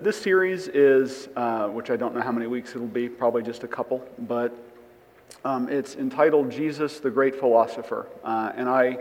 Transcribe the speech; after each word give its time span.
This 0.00 0.16
series 0.16 0.68
is, 0.68 1.28
uh, 1.34 1.66
which 1.70 1.90
I 1.90 1.96
don't 1.96 2.14
know 2.14 2.20
how 2.20 2.30
many 2.30 2.46
weeks 2.46 2.70
it'll 2.70 2.86
be, 2.86 3.08
probably 3.08 3.42
just 3.42 3.64
a 3.64 3.66
couple, 3.66 4.06
but 4.16 4.56
um, 5.44 5.68
it's 5.68 5.96
entitled 5.96 6.52
Jesus 6.52 7.00
the 7.00 7.10
Great 7.10 7.34
Philosopher. 7.34 8.06
Uh, 8.22 8.52
and 8.54 8.68
I, 8.68 8.98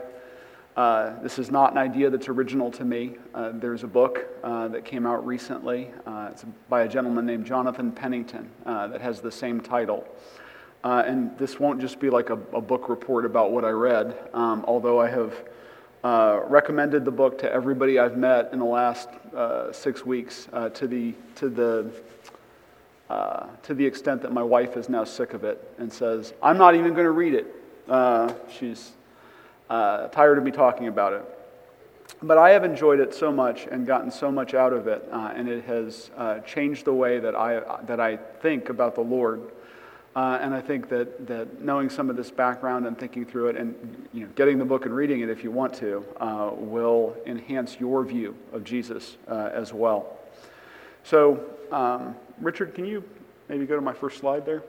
uh, 0.76 1.22
this 1.22 1.38
is 1.38 1.52
not 1.52 1.72
an 1.72 1.78
idea 1.78 2.10
that's 2.10 2.30
original 2.30 2.72
to 2.72 2.84
me. 2.84 3.18
Uh, 3.36 3.52
there's 3.54 3.84
a 3.84 3.88
book 3.88 4.26
uh, 4.44 4.70
that 4.70 4.86
came 4.86 5.06
out 5.06 5.24
recently. 5.24 5.92
Uh, 6.08 6.30
it's 6.32 6.46
by 6.68 6.82
a 6.82 6.88
gentleman 6.88 7.28
named 7.28 7.46
Jonathan 7.46 7.92
Pennington 7.92 8.50
that 8.66 9.00
has 9.00 9.22
the 9.22 9.32
same 9.32 9.62
title. 9.62 10.04
and 10.84 11.38
this 11.38 11.60
won't 11.60 11.80
just 11.80 12.00
be 12.00 12.10
like 12.10 12.32
a, 12.32 12.40
a, 12.54 12.62
book 12.62 12.90
report 12.90 13.24
about 13.24 13.52
what 13.52 13.64
I 13.64 13.70
read, 13.70 14.18
um, 14.34 14.66
although 14.68 15.00
I 15.00 15.12
have 15.12 15.44
uh, 16.08 16.40
recommended 16.48 17.04
the 17.04 17.12
book 17.12 17.38
to 17.38 17.52
everybody 17.52 18.00
I've 18.00 18.16
met 18.16 18.54
in 18.54 18.60
the 18.60 18.66
last 18.66 19.10
uh, 19.36 19.74
six 19.74 20.06
weeks 20.06 20.48
uh, 20.54 20.70
to, 20.70 20.88
the, 20.88 21.14
to, 21.36 21.50
the, 21.50 21.92
uh, 23.10 23.48
to 23.64 23.74
the 23.74 23.86
extent 23.86 24.22
that 24.22 24.32
my 24.32 24.42
wife 24.42 24.78
is 24.78 24.88
now 24.88 25.04
sick 25.04 25.34
of 25.34 25.44
it 25.44 25.70
and 25.80 25.92
says, 25.92 26.34
I'm 26.42 26.58
not 26.58 26.76
even 26.76 26.94
going 26.94 27.04
to 27.04 27.12
read 27.12 27.34
it. 27.34 27.54
Uh, 27.90 28.34
she's 28.50 28.94
tired 29.68 30.38
of 30.38 30.46
me 30.46 30.52
talking 30.52 30.88
about 30.88 31.12
it. 31.12 31.26
But 32.24 32.38
I 32.38 32.52
have 32.52 32.64
enjoyed 32.64 33.02
it 33.02 33.14
so 33.14 33.30
much 33.30 33.68
and 33.70 33.86
gotten 33.86 34.10
so 34.10 34.32
much 34.32 34.54
out 34.54 34.72
of 34.72 34.88
it, 34.88 35.06
and 35.12 35.50
it 35.50 35.66
has 35.66 36.10
changed 36.46 36.86
the 36.86 36.94
way 36.94 37.20
that 37.20 37.36
I, 37.36 37.82
that 37.86 38.00
I 38.00 38.16
think 38.16 38.70
about 38.70 38.96
the 38.96 39.02
Lord. 39.02 39.42
Uh, 40.18 40.40
and 40.42 40.56
I 40.56 40.62
think 40.62 40.90
that, 40.90 41.28
that 41.28 41.62
knowing 41.62 41.92
some 41.92 42.10
of 42.10 42.16
this 42.16 42.32
background 42.32 42.88
and 42.88 42.98
thinking 42.98 43.24
through 43.24 43.50
it 43.50 43.56
and 43.56 44.08
you 44.12 44.22
know, 44.22 44.32
getting 44.34 44.58
the 44.58 44.66
book 44.66 44.88
and 44.88 44.96
reading 44.96 45.20
it 45.20 45.30
if 45.30 45.44
you 45.44 45.52
want 45.52 45.76
to 45.76 46.04
uh, 46.20 46.50
will 46.56 47.16
enhance 47.28 47.80
your 47.80 48.04
view 48.04 48.36
of 48.52 48.64
Jesus 48.64 49.18
uh, 49.28 49.52
as 49.54 49.74
well. 49.74 50.18
So, 51.04 51.46
um, 51.72 52.16
Richard, 52.42 52.74
can 52.74 52.84
you 52.84 53.04
maybe 53.48 53.68
go 53.68 53.76
to 53.76 53.82
my 53.82 53.94
first 53.94 54.18
slide 54.18 54.44
there? 54.44 54.64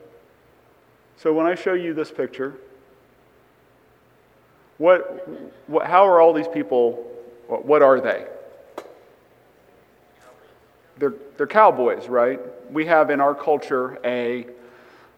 So, 1.16 1.32
when 1.32 1.46
I 1.46 1.54
show 1.54 1.72
you 1.72 1.94
this 1.94 2.10
picture, 2.10 2.58
what, 4.76 5.26
what, 5.66 5.86
how 5.86 6.06
are 6.06 6.20
all 6.20 6.34
these 6.34 6.46
people, 6.46 6.92
what 7.46 7.80
are 7.80 8.02
they? 8.02 8.26
They're, 10.98 11.14
they're 11.38 11.46
cowboys, 11.46 12.06
right? 12.06 12.38
We 12.70 12.84
have 12.84 13.08
in 13.08 13.22
our 13.22 13.34
culture 13.34 13.98
a 14.04 14.46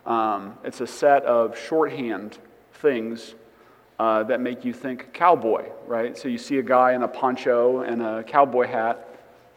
um, 0.07 0.55
it's 0.65 0.81
a 0.81 0.87
set 0.87 1.25
of 1.25 1.59
shorthand 1.59 2.39
things 2.75 3.35
uh, 3.99 4.23
that 4.23 4.41
make 4.41 4.65
you 4.65 4.73
think 4.73 5.13
cowboy, 5.13 5.69
right? 5.87 6.17
So 6.17 6.29
you 6.29 6.39
see 6.39 6.59
a 6.59 6.63
guy 6.63 6.95
in 6.95 7.03
a 7.03 7.09
poncho 7.09 7.81
and 7.81 8.01
a 8.01 8.23
cowboy 8.23 8.67
hat. 8.67 9.07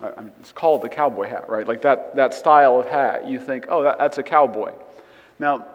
Uh, 0.01 0.11
it's 0.39 0.51
called 0.51 0.81
the 0.81 0.89
cowboy 0.89 1.29
hat, 1.29 1.49
right? 1.49 1.65
Like 1.65 1.81
that, 1.83 2.13
that 2.17 2.33
style 2.33 2.77
of 2.79 2.87
hat. 2.87 3.25
You 3.25 3.39
think, 3.39 3.67
oh, 3.69 3.83
that, 3.83 3.97
that's 3.99 4.17
a 4.17 4.23
cowboy. 4.23 4.73
Now, 5.39 5.65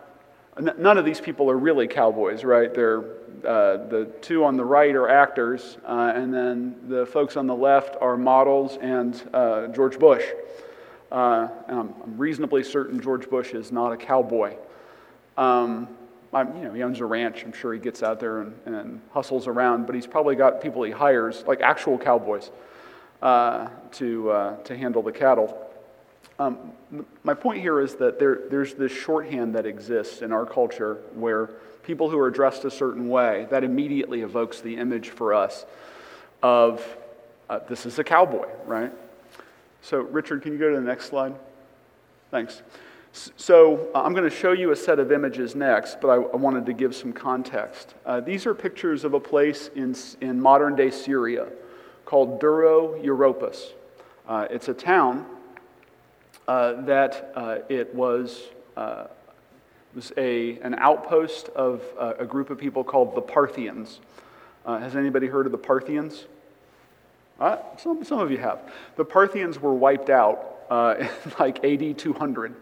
n- 0.59 0.75
none 0.77 0.99
of 0.99 1.07
these 1.07 1.19
people 1.19 1.51
are 1.51 1.57
really 1.57 1.89
cowboys, 1.89 2.45
right? 2.45 2.75
They're, 2.75 3.05
uh, 3.39 3.87
the 3.89 4.11
two 4.21 4.45
on 4.45 4.59
the 4.59 4.65
right 4.65 4.95
are 4.95 5.09
actors, 5.09 5.79
uh, 5.87 6.13
and 6.15 6.35
then 6.35 6.77
the 6.89 7.07
folks 7.07 7.39
on 7.39 7.47
the 7.47 7.55
left 7.55 7.97
are 8.03 8.19
models 8.19 8.77
and 8.83 9.31
uh, 9.33 9.69
George 9.69 9.99
Bush. 9.99 10.25
Uh, 11.11 11.49
and 11.69 11.79
I'm, 11.79 11.95
I'm, 12.05 12.19
reasonably 12.19 12.63
certain 12.63 13.01
George 13.01 13.31
Bush 13.31 13.55
is 13.55 13.73
not 13.73 13.93
a 13.93 13.97
cowboy. 13.97 14.57
Um, 15.37 15.89
you 16.35 16.45
know, 16.45 16.73
he 16.75 16.83
owns 16.83 17.01
a 17.01 17.07
ranch. 17.07 17.45
I'm 17.45 17.53
sure 17.53 17.73
he 17.73 17.79
gets 17.79 18.03
out 18.03 18.21
there 18.21 18.43
and, 18.43 18.55
and, 18.67 19.01
hustles 19.13 19.47
around, 19.47 19.87
but 19.87 19.95
he's 19.95 20.07
probably 20.07 20.37
got 20.37 20.61
people 20.61 20.83
he 20.83 20.91
hires, 20.91 21.45
like 21.47 21.63
actual 21.63 21.97
cowboys, 21.97 22.51
uh, 23.23 23.69
to, 23.93 24.31
uh, 24.31 24.57
to 24.65 24.77
handle 24.77 25.03
the 25.03 25.13
cattle. 25.13 25.67
Um, 26.39 26.73
my 27.25 27.35
point 27.35 27.63
here 27.63 27.81
is 27.81 27.95
that 27.97 28.19
there, 28.19 28.41
there's 28.51 28.75
this 28.75 28.93
shorthand 28.93 29.55
that 29.55 29.65
exists 29.65 30.21
in 30.21 30.31
our 30.31 30.45
culture 30.45 30.99
where 31.15 31.51
people 31.83 32.11
who 32.11 32.19
are 32.19 32.31
dressed 32.31 32.67
a 32.67 32.71
certain 32.71 33.09
way, 33.09 33.47
that 33.51 33.65
immediately 33.65 34.21
evokes 34.21 34.61
the 34.61 34.77
image 34.77 35.09
for 35.09 35.33
us 35.33 35.65
of 36.43 36.85
uh, 37.49 37.61
this 37.69 37.87
is 37.87 37.99
a 37.99 38.05
cowboy, 38.05 38.47
right? 38.67 38.93
So, 39.89 40.01
Richard, 40.01 40.43
can 40.43 40.53
you 40.53 40.59
go 40.59 40.69
to 40.69 40.77
the 40.77 40.83
next 40.83 41.07
slide? 41.07 41.35
Thanks. 42.31 42.61
So, 43.13 43.89
uh, 43.95 44.03
I'm 44.03 44.13
going 44.13 44.29
to 44.29 44.37
show 44.37 44.53
you 44.53 44.71
a 44.71 44.77
set 44.77 44.99
of 44.99 45.11
images 45.11 45.55
next, 45.55 46.03
but 46.03 46.09
I, 46.11 46.19
wanted 46.19 46.67
to 46.67 46.75
give 46.75 46.95
some 46.95 47.11
context. 47.11 47.95
Uh, 48.05 48.21
these 48.21 48.45
are 48.45 48.55
pictures 48.55 49.05
of 49.05 49.15
a 49.15 49.21
place 49.21 49.71
in, 49.75 49.97
in 50.21 50.39
modern 50.39 50.77
day 50.77 50.91
Syria 50.91 51.47
called 52.05 52.39
Dura 52.39 53.01
Europos. 53.01 53.73
Uh, 54.29 54.47
it's 54.51 54.69
a 54.69 54.75
town 54.75 55.25
uh, 56.49 56.83
that 56.83 57.33
uh, 57.35 57.61
it 57.71 57.95
was, 57.95 58.43
uh, 58.77 59.07
was 59.95 60.13
a, 60.19 60.59
an 60.59 60.75
outpost 60.75 61.49
of 61.57 61.83
a 62.19 62.27
group 62.27 62.51
of 62.51 62.59
people 62.59 62.85
called 62.85 63.15
the 63.15 63.23
Parthians. 63.23 64.01
has 64.67 64.97
anybody 64.97 65.29
heard 65.29 65.47
of 65.47 65.53
the 65.53 65.57
Parthians? 65.57 66.27
Uh, 67.39 67.59
some, 67.77 68.03
some 68.03 68.19
of 68.19 68.31
you 68.31 68.39
have. 68.39 68.61
The 68.97 69.05
Parthians 69.05 69.61
were 69.61 69.75
wiped 69.75 70.11
out 70.11 70.59
uh, 70.71 70.95
in 71.01 71.09
like 71.39 71.65
AD 71.65 71.99
200. 71.99 72.55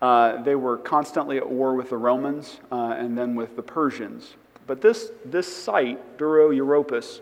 Uh, 0.00 0.42
they 0.42 0.54
were 0.54 0.78
constantly 0.78 1.38
at 1.38 1.48
war 1.48 1.74
with 1.74 1.90
the 1.90 1.96
Romans 1.96 2.60
uh, 2.70 2.94
and 2.98 3.16
then 3.16 3.34
with 3.34 3.56
the 3.56 3.62
Persians. 3.62 4.36
But 4.66 4.80
this, 4.80 5.10
this 5.24 5.54
site, 5.54 6.18
Dura 6.18 6.54
Europos, 6.54 7.20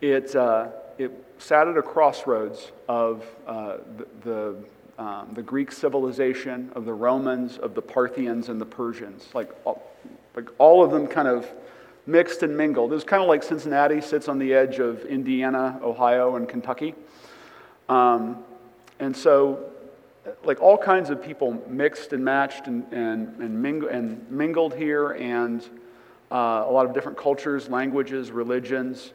it, 0.00 0.36
uh, 0.36 0.68
it 0.98 1.10
sat 1.38 1.68
at 1.68 1.76
a 1.76 1.82
crossroads 1.82 2.70
of 2.88 3.24
uh, 3.46 3.78
the, 3.96 4.06
the, 4.22 5.02
um, 5.02 5.30
the, 5.34 5.42
Greek 5.42 5.72
civilization, 5.72 6.70
of 6.74 6.84
the 6.84 6.92
Romans, 6.92 7.58
of 7.58 7.74
the 7.74 7.82
Parthians, 7.82 8.48
and 8.48 8.60
the 8.60 8.66
Persians. 8.66 9.28
Like, 9.34 9.50
like 10.34 10.48
all 10.58 10.84
of 10.84 10.90
them 10.90 11.06
kind 11.06 11.28
of 11.28 11.50
mixed 12.06 12.42
and 12.42 12.56
mingled. 12.56 12.92
It 12.92 12.94
was 12.94 13.04
kind 13.04 13.22
of 13.22 13.28
like 13.28 13.42
Cincinnati 13.42 14.00
sits 14.00 14.28
on 14.28 14.38
the 14.38 14.54
edge 14.54 14.78
of 14.78 15.04
Indiana, 15.04 15.78
Ohio, 15.82 16.36
and 16.36 16.48
Kentucky. 16.48 16.94
Um, 17.88 18.38
and 18.98 19.16
so, 19.16 19.70
like 20.44 20.60
all 20.60 20.78
kinds 20.78 21.10
of 21.10 21.22
people 21.22 21.62
mixed 21.68 22.12
and 22.12 22.24
matched 22.24 22.66
and, 22.66 22.84
and, 22.92 23.40
and, 23.40 23.60
ming- 23.60 23.88
and 23.90 24.30
mingled 24.30 24.74
here, 24.74 25.12
and 25.12 25.62
uh, 26.30 26.64
a 26.66 26.70
lot 26.70 26.86
of 26.86 26.94
different 26.94 27.18
cultures, 27.18 27.68
languages, 27.68 28.30
religions, 28.30 29.12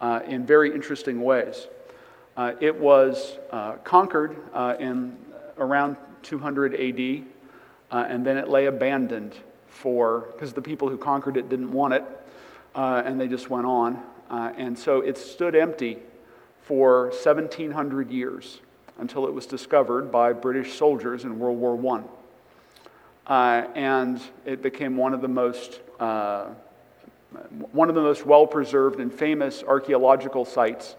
uh, 0.00 0.20
in 0.26 0.44
very 0.44 0.74
interesting 0.74 1.22
ways. 1.22 1.68
Uh, 2.36 2.52
it 2.60 2.74
was 2.74 3.38
uh, 3.50 3.72
conquered 3.84 4.36
uh, 4.54 4.74
in 4.78 5.16
around 5.58 5.96
200 6.22 6.74
AD, 6.74 7.24
uh, 7.90 8.06
and 8.08 8.24
then 8.24 8.36
it 8.36 8.48
lay 8.48 8.66
abandoned 8.66 9.34
for, 9.68 10.28
because 10.32 10.52
the 10.52 10.62
people 10.62 10.88
who 10.88 10.96
conquered 10.96 11.36
it 11.36 11.48
didn't 11.48 11.70
want 11.70 11.94
it 11.94 12.04
uh, 12.74 13.02
and 13.04 13.20
they 13.20 13.28
just 13.28 13.50
went 13.50 13.66
on. 13.66 14.02
Uh, 14.30 14.52
and 14.56 14.78
so 14.78 15.00
it 15.00 15.18
stood 15.18 15.54
empty 15.54 15.98
for 16.62 17.06
1,700 17.08 18.10
years 18.10 18.60
until 18.98 19.26
it 19.26 19.34
was 19.34 19.46
discovered 19.46 20.12
by 20.12 20.32
British 20.32 20.74
soldiers 20.74 21.24
in 21.24 21.38
World 21.38 21.58
War 21.58 22.02
I. 23.26 23.62
Uh, 23.62 23.68
and 23.74 24.20
it 24.44 24.62
became 24.62 24.96
one 24.96 25.14
of 25.14 25.20
the 25.20 25.28
most 25.28 25.80
uh, 25.98 26.48
one 27.72 27.88
of 27.88 27.94
the 27.94 28.00
most 28.00 28.26
well 28.26 28.46
preserved 28.46 29.00
and 29.00 29.12
famous 29.12 29.62
archaeological 29.62 30.44
sites 30.44 30.96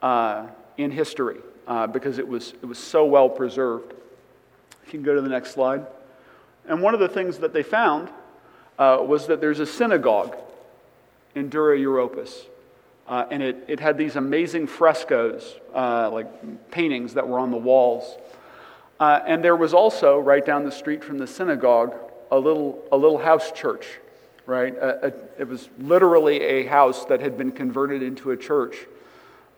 uh, 0.00 0.46
in 0.78 0.90
history 0.90 1.38
uh, 1.66 1.86
because 1.86 2.18
it 2.18 2.26
was, 2.26 2.54
it 2.62 2.66
was 2.66 2.78
so 2.78 3.04
well 3.04 3.28
preserved. 3.28 3.92
If 4.86 4.92
you 4.92 4.98
can 4.98 5.02
go 5.02 5.14
to 5.14 5.20
the 5.20 5.28
next 5.28 5.52
slide. 5.52 5.86
And 6.66 6.82
one 6.82 6.94
of 6.94 7.00
the 7.00 7.08
things 7.08 7.38
that 7.38 7.52
they 7.52 7.62
found 7.62 8.08
uh, 8.78 8.98
was 9.06 9.26
that 9.26 9.40
there's 9.40 9.60
a 9.60 9.66
synagogue 9.66 10.36
in 11.34 11.48
Dura 11.48 11.78
Europos. 11.78 12.46
Uh, 13.08 13.26
and 13.30 13.42
it, 13.42 13.64
it 13.68 13.80
had 13.80 13.98
these 13.98 14.16
amazing 14.16 14.66
frescoes, 14.66 15.56
uh, 15.74 16.10
like 16.10 16.70
paintings 16.70 17.14
that 17.14 17.26
were 17.26 17.38
on 17.38 17.50
the 17.50 17.56
walls. 17.56 18.16
Uh, 19.00 19.20
and 19.26 19.42
there 19.42 19.56
was 19.56 19.74
also, 19.74 20.18
right 20.18 20.46
down 20.46 20.64
the 20.64 20.72
street 20.72 21.02
from 21.02 21.18
the 21.18 21.26
synagogue, 21.26 21.94
a 22.30 22.38
little, 22.38 22.82
a 22.92 22.96
little 22.96 23.18
house 23.18 23.50
church, 23.52 23.86
right? 24.46 24.74
A, 24.76 25.08
a, 25.08 25.12
it 25.40 25.48
was 25.48 25.68
literally 25.78 26.40
a 26.40 26.66
house 26.66 27.04
that 27.06 27.20
had 27.20 27.36
been 27.36 27.52
converted 27.52 28.02
into 28.02 28.30
a 28.30 28.36
church 28.36 28.86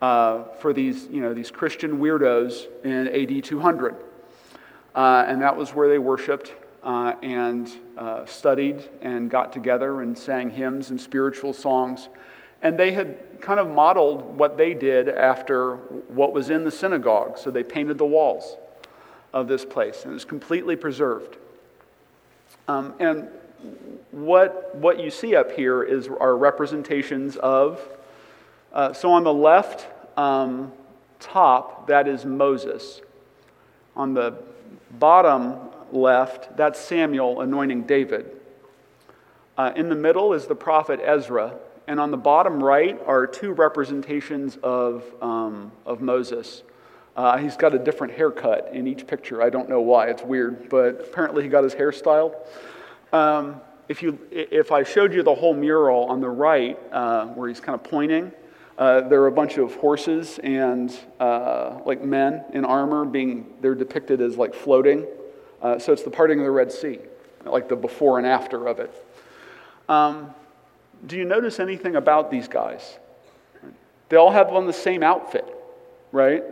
uh, 0.01 0.45
for 0.61 0.73
these, 0.73 1.07
you 1.11 1.21
know, 1.21 1.35
these 1.35 1.51
Christian 1.51 1.99
weirdos 1.99 2.67
in 2.83 3.09
AD 3.09 3.45
200. 3.45 3.95
Uh, 4.95 5.25
and 5.27 5.43
that 5.43 5.57
was 5.57 5.75
where 5.75 5.89
they 5.89 5.99
worshiped 5.99 6.53
uh, 6.85 7.15
and 7.23 7.73
uh, 7.97 8.27
studied 8.27 8.85
and 9.01 9.31
got 9.31 9.53
together 9.53 10.03
and 10.03 10.17
sang 10.17 10.51
hymns 10.51 10.91
and 10.91 11.01
spiritual 11.01 11.53
songs. 11.53 12.09
And 12.63 12.79
they 12.79 12.93
had 12.93 13.41
kind 13.41 13.59
of 13.59 13.69
modeled 13.69 14.39
what 14.39 14.57
they 14.57 14.75
did 14.75 15.09
after 15.09 15.77
what 16.09 16.33
was 16.33 16.51
in 16.51 16.65
the 16.65 16.71
synagogue. 16.71 17.39
So 17.39 17.51
they 17.51 17.63
painted 17.63 17.99
the 17.99 18.07
walls 18.07 18.57
of 19.33 19.49
this 19.49 19.65
place, 19.65 20.03
and 20.03 20.13
it 20.13 20.15
was 20.15 20.25
completely 20.25 20.77
preserved. 20.77 21.37
Um, 22.69 22.95
and 23.01 23.29
what, 24.11 24.75
what 24.77 25.01
you 25.01 25.11
see 25.11 25.35
up 25.35 25.53
here 25.53 25.83
is 25.83 26.09
our 26.09 26.37
representations 26.37 27.37
of. 27.37 27.81
Uh, 28.73 28.93
so 28.93 29.11
on 29.11 29.25
the 29.25 29.33
left 29.33 29.87
um, 30.19 30.73
top, 31.19 31.87
that 31.89 32.07
is 32.07 32.25
Moses. 32.25 33.01
On 33.97 34.15
the 34.15 34.35
bottom 34.99 35.59
left, 35.93 36.57
that's 36.57 36.79
Samuel 36.79 37.41
anointing 37.41 37.83
David. 37.83 38.31
Uh, 39.57 39.73
in 39.77 39.89
the 39.89 39.95
middle 39.95 40.33
is 40.33 40.47
the 40.47 40.55
prophet 40.55 41.01
Ezra. 41.03 41.55
And 41.87 42.01
on 42.01 42.11
the 42.11 42.17
bottom 42.17 42.63
right 42.63 42.99
are 43.07 43.27
two 43.27 43.53
representations 43.53 44.57
of, 44.63 45.05
um, 45.21 45.71
of 45.85 46.01
Moses. 46.01 46.63
Uh, 47.15 47.37
he's 47.37 47.57
got 47.57 47.75
a 47.75 47.79
different 47.79 48.15
haircut 48.15 48.71
in 48.73 48.87
each 48.87 49.07
picture. 49.07 49.43
I 49.43 49.51
don't 49.51 49.69
know 49.69 49.81
why, 49.81 50.07
it's 50.09 50.23
weird, 50.23 50.69
but 50.69 51.01
apparently 51.01 51.43
he 51.43 51.49
got 51.49 51.63
his 51.63 51.75
hair 51.75 51.93
styled. 51.93 52.35
Um, 53.13 53.61
if, 53.89 54.03
you, 54.03 54.19
if 54.31 54.73
I 54.73 54.83
showed 54.83 55.13
you 55.13 55.23
the 55.23 55.35
whole 55.35 55.55
mural 55.55 56.05
on 56.07 56.21
the 56.21 56.29
right, 56.29 56.79
uh, 56.91 57.27
where 57.27 57.49
he's 57.49 57.61
kind 57.61 57.75
of 57.75 57.85
pointing, 57.85 58.33
uh, 58.79 59.03
there 59.03 59.21
are 59.21 59.29
a 59.29 59.33
bunch 59.33 59.59
of 59.59 59.77
horses 59.77 60.41
and 60.43 60.99
uh, 61.21 61.79
like 61.85 62.03
men 62.03 62.45
in 62.53 62.65
armor 62.65 63.05
being, 63.05 63.53
they're 63.61 63.77
depicted 63.77 64.21
as 64.21 64.37
like 64.37 64.55
floating. 64.55 65.07
Uh, 65.65 65.79
so 65.79 65.95
it's 65.95 66.03
the 66.03 66.11
parting 66.11 66.39
of 66.39 66.45
the 66.45 66.51
Red 66.51 66.71
Sea, 66.71 66.99
like 67.47 67.71
the 67.71 67.75
before 67.75 68.19
and 68.19 68.27
after 68.27 68.69
of 68.69 68.81
it. 68.81 68.93
Um, 69.89 70.35
do 71.07 71.17
you 71.17 71.25
notice 71.25 71.59
anything 71.59 71.97
about 71.97 72.31
these 72.31 72.49
guys? 72.49 72.99
They 74.11 74.17
all 74.19 74.31
have 74.31 74.49
on 74.51 74.67
the 74.67 74.75
same 74.75 75.03
outfit, 75.03 75.47
right? 76.13 76.45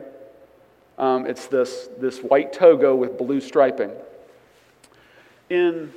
Um, 0.97 1.26
it's 1.26 1.47
this, 1.47 1.91
this 1.99 2.20
white 2.20 2.55
toga 2.55 2.97
with 2.97 3.19
blue 3.19 3.43
striping. 3.43 3.91
In 5.50 5.93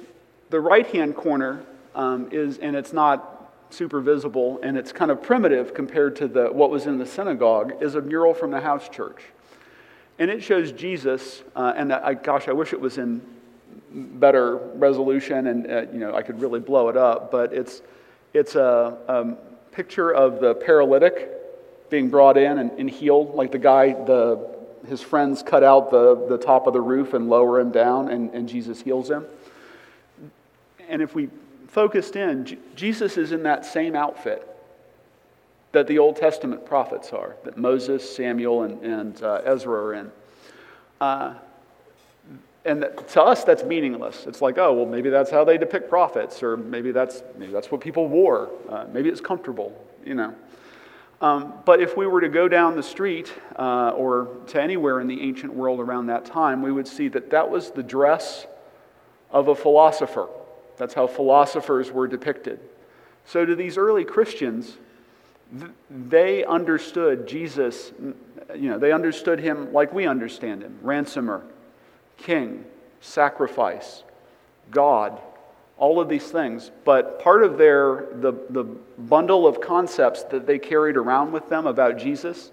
the 0.49 0.59
right 0.59 0.85
hand 0.87 1.15
corner 1.15 1.63
um, 1.95 2.27
is, 2.33 2.57
and 2.57 2.75
it's 2.75 2.91
not 2.91 3.53
super 3.69 4.01
visible 4.01 4.59
and 4.61 4.77
it's 4.77 4.91
kind 4.91 5.09
of 5.09 5.23
primitive 5.23 5.73
compared 5.73 6.17
to 6.17 6.27
the, 6.27 6.47
what 6.47 6.69
was 6.69 6.85
in 6.85 6.97
the 6.97 7.05
synagogue, 7.05 7.81
is 7.81 7.95
a 7.95 8.01
mural 8.01 8.33
from 8.33 8.51
the 8.51 8.59
house 8.59 8.89
church. 8.89 9.21
And 10.17 10.31
it 10.31 10.41
shows 10.41 10.71
Jesus, 10.71 11.43
uh, 11.55 11.73
and 11.75 11.91
I, 11.91 12.13
gosh, 12.13 12.47
I 12.47 12.53
wish 12.53 12.71
it 12.71 12.79
was 12.79 12.97
in 12.97 13.21
better 13.91 14.57
resolution 14.57 15.47
and 15.47 15.71
uh, 15.71 15.81
you 15.91 15.99
know 15.99 16.15
I 16.15 16.21
could 16.21 16.41
really 16.41 16.59
blow 16.59 16.89
it 16.89 16.97
up, 16.97 17.31
but 17.31 17.53
it's, 17.53 17.81
it's 18.33 18.55
a, 18.55 19.37
picture 19.75 20.13
of 20.13 20.39
the 20.39 20.55
paralytic 20.55 21.29
being 21.89 22.09
brought 22.09 22.37
in 22.37 22.59
and, 22.59 22.71
and 22.79 22.89
healed, 22.89 23.35
like 23.35 23.51
the 23.51 23.59
guy, 23.59 23.91
the, 23.91 24.55
his 24.87 25.01
friends 25.01 25.43
cut 25.43 25.63
out 25.63 25.91
the, 25.91 26.25
the 26.29 26.37
top 26.37 26.65
of 26.65 26.71
the 26.71 26.79
roof 26.79 27.13
and 27.13 27.29
lower 27.29 27.59
him 27.59 27.71
down, 27.71 28.07
and, 28.09 28.33
and 28.33 28.47
Jesus 28.47 28.81
heals 28.81 29.09
him. 29.09 29.25
And 30.87 31.01
if 31.01 31.13
we 31.13 31.29
focused 31.67 32.15
in, 32.15 32.45
J- 32.45 32.57
Jesus 32.75 33.17
is 33.17 33.33
in 33.33 33.43
that 33.43 33.65
same 33.65 33.95
outfit 33.95 34.47
that 35.75 35.87
the 35.87 35.99
Old 35.99 36.15
Testament 36.15 36.65
prophets 36.65 37.11
are, 37.11 37.35
that 37.43 37.57
Moses, 37.57 38.15
Samuel, 38.15 38.63
and, 38.63 38.81
and 38.81 39.21
uh, 39.21 39.41
Ezra 39.43 39.73
are 39.73 39.93
in. 39.93 40.11
Uh, 41.01 41.33
and 42.63 42.81
that, 42.81 43.09
to 43.09 43.21
us, 43.21 43.43
that's 43.43 43.65
meaningless. 43.65 44.25
It's 44.25 44.41
like, 44.41 44.57
oh, 44.57 44.71
well, 44.73 44.85
maybe 44.85 45.09
that's 45.09 45.29
how 45.29 45.43
they 45.43 45.57
depict 45.57 45.89
prophets, 45.89 46.41
or 46.41 46.55
maybe 46.55 46.93
that's, 46.93 47.23
maybe 47.37 47.51
that's 47.51 47.69
what 47.69 47.81
people 47.81 48.07
wore. 48.07 48.49
Uh, 48.69 48.85
maybe 48.93 49.09
it's 49.09 49.19
comfortable, 49.19 49.77
you 50.05 50.15
know. 50.15 50.33
Um, 51.19 51.53
but 51.65 51.81
if 51.81 51.97
we 51.97 52.07
were 52.07 52.21
to 52.21 52.29
go 52.29 52.47
down 52.47 52.77
the 52.77 52.83
street 52.83 53.33
uh, 53.59 53.89
or 53.89 54.29
to 54.47 54.61
anywhere 54.61 55.01
in 55.01 55.07
the 55.07 55.21
ancient 55.21 55.53
world 55.53 55.81
around 55.81 56.07
that 56.07 56.23
time, 56.23 56.61
we 56.61 56.71
would 56.71 56.87
see 56.87 57.09
that 57.09 57.29
that 57.31 57.49
was 57.49 57.71
the 57.71 57.83
dress 57.83 58.47
of 59.29 59.49
a 59.49 59.55
philosopher. 59.55 60.29
That's 60.77 60.93
how 60.93 61.05
philosophers 61.05 61.91
were 61.91 62.07
depicted. 62.07 62.61
So, 63.25 63.45
to 63.45 63.55
these 63.55 63.77
early 63.77 64.05
Christians, 64.05 64.77
they 65.89 66.43
understood 66.43 67.27
Jesus, 67.27 67.91
you 68.55 68.69
know, 68.69 68.77
they 68.77 68.91
understood 68.91 69.39
him 69.39 69.71
like 69.73 69.93
we 69.93 70.07
understand 70.07 70.63
him 70.63 70.77
ransomer, 70.81 71.43
king, 72.17 72.65
sacrifice, 73.01 74.03
God, 74.71 75.21
all 75.77 75.99
of 75.99 76.09
these 76.09 76.25
things. 76.25 76.71
But 76.83 77.19
part 77.19 77.43
of 77.43 77.57
their, 77.57 78.07
the, 78.13 78.33
the 78.49 78.63
bundle 78.63 79.45
of 79.45 79.61
concepts 79.61 80.23
that 80.25 80.47
they 80.47 80.59
carried 80.59 80.97
around 80.97 81.31
with 81.31 81.49
them 81.49 81.67
about 81.67 81.97
Jesus 81.97 82.51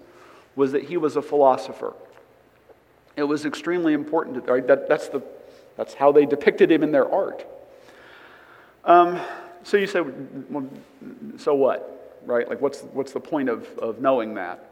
was 0.55 0.71
that 0.73 0.83
he 0.83 0.97
was 0.97 1.15
a 1.15 1.21
philosopher. 1.21 1.93
It 3.15 3.23
was 3.23 3.45
extremely 3.45 3.93
important. 3.93 4.45
To, 4.45 4.53
right? 4.53 4.67
that, 4.67 4.87
that's, 4.87 5.07
the, 5.07 5.21
that's 5.77 5.93
how 5.93 6.11
they 6.11 6.25
depicted 6.25 6.71
him 6.71 6.83
in 6.83 6.91
their 6.91 7.09
art. 7.11 7.45
Um, 8.85 9.19
so 9.63 9.77
you 9.77 9.87
say, 9.87 10.01
well, 10.01 10.67
so 11.37 11.55
what? 11.55 12.02
Right? 12.25 12.47
Like, 12.47 12.61
what's, 12.61 12.81
what's 12.81 13.11
the 13.11 13.19
point 13.19 13.49
of, 13.49 13.67
of 13.79 13.99
knowing 13.99 14.35
that? 14.35 14.69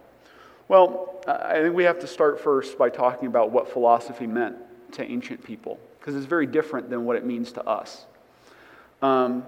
Well, 0.68 1.22
I 1.28 1.56
think 1.62 1.76
we 1.76 1.84
have 1.84 2.00
to 2.00 2.08
start 2.08 2.40
first 2.40 2.78
by 2.78 2.90
talking 2.90 3.28
about 3.28 3.52
what 3.52 3.70
philosophy 3.70 4.26
meant 4.26 4.56
to 4.94 5.04
ancient 5.04 5.44
people, 5.44 5.80
because 6.00 6.16
it's 6.16 6.26
very 6.26 6.46
different 6.46 6.90
than 6.90 7.06
what 7.06 7.16
it 7.18 7.26
means 7.26 7.52
to 7.54 7.68
us. 7.68 8.06
Um, 9.02 9.46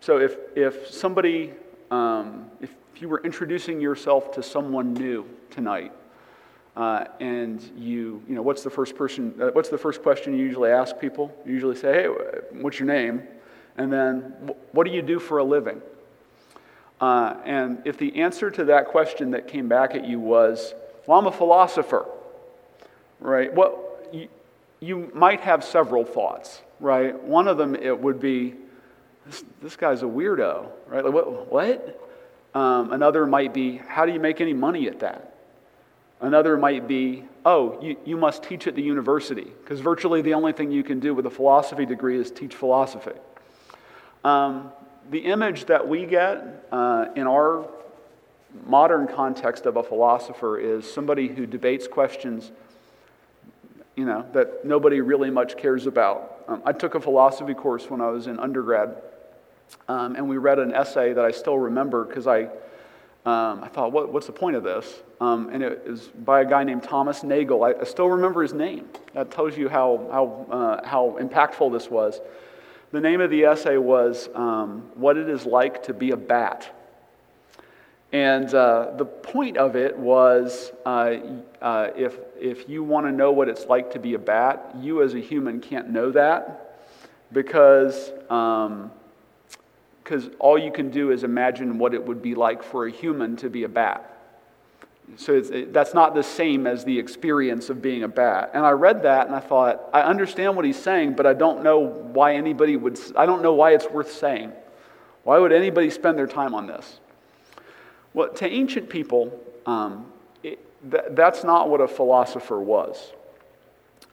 so 0.00 0.18
if, 0.18 0.36
if 0.56 0.88
somebody, 0.90 1.52
um, 1.90 2.50
if 2.60 2.74
you 2.96 3.08
were 3.08 3.20
introducing 3.22 3.80
yourself 3.80 4.32
to 4.32 4.42
someone 4.42 4.94
new 4.94 5.28
tonight, 5.50 5.92
uh, 6.76 7.04
and 7.20 7.62
you, 7.76 8.22
you 8.28 8.34
know, 8.34 8.42
what's 8.42 8.62
the 8.62 8.70
first 8.70 8.96
person, 8.96 9.34
uh, 9.40 9.50
what's 9.52 9.68
the 9.68 9.78
first 9.78 10.02
question 10.02 10.36
you 10.36 10.44
usually 10.44 10.70
ask 10.70 10.98
people? 10.98 11.30
You 11.46 11.52
usually 11.52 11.76
say, 11.76 11.92
hey, 11.92 12.06
what's 12.60 12.78
your 12.78 12.88
name? 12.88 13.22
And 13.76 13.92
then, 13.92 14.34
what 14.72 14.86
do 14.86 14.92
you 14.92 15.02
do 15.02 15.18
for 15.18 15.38
a 15.38 15.44
living? 15.44 15.80
Uh, 17.02 17.36
and 17.44 17.82
if 17.84 17.98
the 17.98 18.14
answer 18.22 18.48
to 18.48 18.64
that 18.66 18.86
question 18.86 19.32
that 19.32 19.48
came 19.48 19.66
back 19.66 19.96
at 19.96 20.06
you 20.06 20.20
was, 20.20 20.72
well, 21.04 21.18
I'm 21.18 21.26
a 21.26 21.32
philosopher, 21.32 22.06
right? 23.18 23.52
Well, 23.52 23.82
you, 24.12 24.28
you 24.78 25.10
might 25.12 25.40
have 25.40 25.64
several 25.64 26.04
thoughts, 26.04 26.62
right? 26.78 27.20
One 27.20 27.48
of 27.48 27.58
them, 27.58 27.74
it 27.74 27.98
would 27.98 28.20
be, 28.20 28.54
this, 29.26 29.42
this 29.60 29.74
guy's 29.74 30.04
a 30.04 30.06
weirdo, 30.06 30.68
right? 30.86 31.04
Like, 31.04 31.12
what? 31.12 31.50
what? 31.50 31.98
Um, 32.54 32.92
another 32.92 33.26
might 33.26 33.52
be, 33.52 33.78
how 33.78 34.06
do 34.06 34.12
you 34.12 34.20
make 34.20 34.40
any 34.40 34.52
money 34.52 34.86
at 34.86 35.00
that? 35.00 35.34
Another 36.20 36.56
might 36.56 36.86
be, 36.86 37.24
oh, 37.44 37.82
you, 37.82 37.96
you 38.04 38.16
must 38.16 38.44
teach 38.44 38.68
at 38.68 38.76
the 38.76 38.82
university, 38.82 39.50
because 39.60 39.80
virtually 39.80 40.22
the 40.22 40.34
only 40.34 40.52
thing 40.52 40.70
you 40.70 40.84
can 40.84 41.00
do 41.00 41.14
with 41.14 41.26
a 41.26 41.30
philosophy 41.30 41.84
degree 41.84 42.16
is 42.16 42.30
teach 42.30 42.54
philosophy. 42.54 43.18
Um, 44.22 44.70
the 45.10 45.18
image 45.18 45.66
that 45.66 45.86
we 45.86 46.06
get 46.06 46.66
uh, 46.72 47.06
in 47.16 47.26
our 47.26 47.68
modern 48.66 49.06
context 49.06 49.66
of 49.66 49.76
a 49.76 49.82
philosopher 49.82 50.58
is 50.58 50.90
somebody 50.90 51.28
who 51.28 51.46
debates 51.46 51.88
questions 51.88 52.52
you 53.96 54.04
know, 54.04 54.26
that 54.32 54.64
nobody 54.64 55.00
really 55.00 55.30
much 55.30 55.56
cares 55.56 55.86
about. 55.86 56.44
Um, 56.48 56.62
I 56.64 56.72
took 56.72 56.94
a 56.94 57.00
philosophy 57.00 57.54
course 57.54 57.90
when 57.90 58.00
I 58.00 58.08
was 58.08 58.26
in 58.26 58.38
undergrad, 58.38 59.02
um, 59.88 60.16
and 60.16 60.28
we 60.28 60.38
read 60.38 60.58
an 60.58 60.72
essay 60.74 61.12
that 61.12 61.24
I 61.24 61.30
still 61.30 61.58
remember 61.58 62.04
because 62.04 62.26
I, 62.26 62.44
um, 63.24 63.62
I 63.62 63.68
thought, 63.68 63.92
what, 63.92 64.12
what's 64.12 64.26
the 64.26 64.32
point 64.32 64.56
of 64.56 64.62
this? 64.62 65.02
Um, 65.20 65.50
and 65.50 65.62
it 65.62 65.86
was 65.86 66.08
by 66.08 66.40
a 66.40 66.44
guy 66.44 66.64
named 66.64 66.82
Thomas 66.82 67.22
Nagel. 67.22 67.62
I, 67.64 67.74
I, 67.80 67.84
still 67.84 68.08
remember 68.08 68.42
his 68.42 68.52
name. 68.52 68.88
That 69.14 69.30
tells 69.30 69.56
you 69.56 69.68
how, 69.68 70.08
how, 70.10 70.46
uh, 70.50 70.86
how 70.86 71.16
impactful 71.20 71.72
this 71.72 71.88
was. 71.90 72.20
The 72.92 73.00
name 73.00 73.22
of 73.22 73.30
the 73.30 73.44
essay 73.44 73.78
was 73.78 74.28
um, 74.34 74.82
What 74.94 75.16
It 75.16 75.28
Is 75.28 75.46
Like 75.46 75.82
to 75.84 75.94
Be 75.94 76.10
a 76.10 76.16
Bat. 76.16 76.78
And 78.12 78.52
uh, 78.52 78.92
the 78.98 79.06
point 79.06 79.56
of 79.56 79.76
it 79.76 79.96
was 79.96 80.72
uh, 80.84 81.16
uh, 81.62 81.88
if, 81.96 82.18
if 82.38 82.68
you 82.68 82.84
want 82.84 83.06
to 83.06 83.12
know 83.12 83.32
what 83.32 83.48
it's 83.48 83.64
like 83.64 83.90
to 83.92 83.98
be 83.98 84.12
a 84.12 84.18
bat, 84.18 84.74
you 84.78 85.02
as 85.02 85.14
a 85.14 85.18
human 85.18 85.60
can't 85.62 85.88
know 85.88 86.10
that 86.10 86.84
because 87.32 88.12
um, 88.28 88.90
all 90.38 90.58
you 90.58 90.70
can 90.70 90.90
do 90.90 91.10
is 91.10 91.24
imagine 91.24 91.78
what 91.78 91.94
it 91.94 92.04
would 92.04 92.20
be 92.20 92.34
like 92.34 92.62
for 92.62 92.86
a 92.86 92.90
human 92.90 93.36
to 93.36 93.48
be 93.48 93.64
a 93.64 93.68
bat. 93.70 94.21
So 95.16 95.34
it, 95.34 95.72
that's 95.72 95.94
not 95.94 96.14
the 96.14 96.22
same 96.22 96.66
as 96.66 96.84
the 96.84 96.98
experience 96.98 97.70
of 97.70 97.82
being 97.82 98.02
a 98.02 98.08
bat. 98.08 98.50
And 98.54 98.64
I 98.64 98.70
read 98.70 99.02
that 99.02 99.26
and 99.26 99.36
I 99.36 99.40
thought, 99.40 99.90
I 99.92 100.02
understand 100.02 100.56
what 100.56 100.64
he's 100.64 100.78
saying, 100.78 101.14
but 101.14 101.26
I 101.26 101.34
don't 101.34 101.62
know 101.62 101.80
why 101.80 102.34
anybody 102.34 102.76
would, 102.76 102.98
I 103.16 103.26
don't 103.26 103.42
know 103.42 103.52
why 103.52 103.72
it's 103.72 103.88
worth 103.90 104.12
saying. 104.12 104.52
Why 105.24 105.38
would 105.38 105.52
anybody 105.52 105.90
spend 105.90 106.18
their 106.18 106.26
time 106.26 106.54
on 106.54 106.66
this? 106.66 106.98
Well, 108.14 108.30
to 108.30 108.46
ancient 108.48 108.88
people, 108.88 109.38
um, 109.66 110.06
it, 110.42 110.58
th- 110.90 111.04
that's 111.10 111.44
not 111.44 111.68
what 111.68 111.80
a 111.80 111.88
philosopher 111.88 112.60
was. 112.60 113.12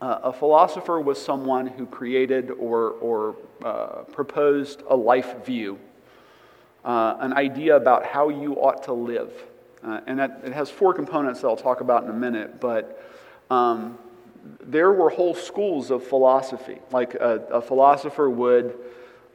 Uh, 0.01 0.20
a 0.24 0.34
philosopher 0.34 1.01
was 1.01 1.22
someone 1.22 1.68
who 1.68 1.86
created 1.86 2.51
or, 2.51 2.91
or 3.01 3.36
uh, 3.63 4.03
proposed 4.13 4.84
a 4.89 4.96
life 4.96 5.46
view, 5.46 5.77
uh, 6.86 7.18
an 7.20 7.34
idea 7.34 7.75
about 7.75 8.06
how 8.06 8.29
you 8.29 8.53
ought 8.53 8.84
to 8.84 8.94
live. 8.94 9.32
Uh, 9.83 10.01
and 10.07 10.19
that, 10.19 10.41
it 10.43 10.53
has 10.53 10.69
four 10.69 10.93
components 10.93 11.41
that 11.41 11.48
I'll 11.48 11.55
talk 11.55 11.81
about 11.81 12.03
in 12.03 12.09
a 12.09 12.13
minute, 12.13 12.59
but 12.59 13.01
um, 13.50 13.98
there 14.62 14.91
were 14.91 15.09
whole 15.09 15.33
schools 15.33 15.89
of 15.91 16.03
philosophy. 16.03 16.79
Like 16.91 17.13
a, 17.15 17.45
a 17.51 17.62
philosopher 17.62 18.29
would 18.29 18.77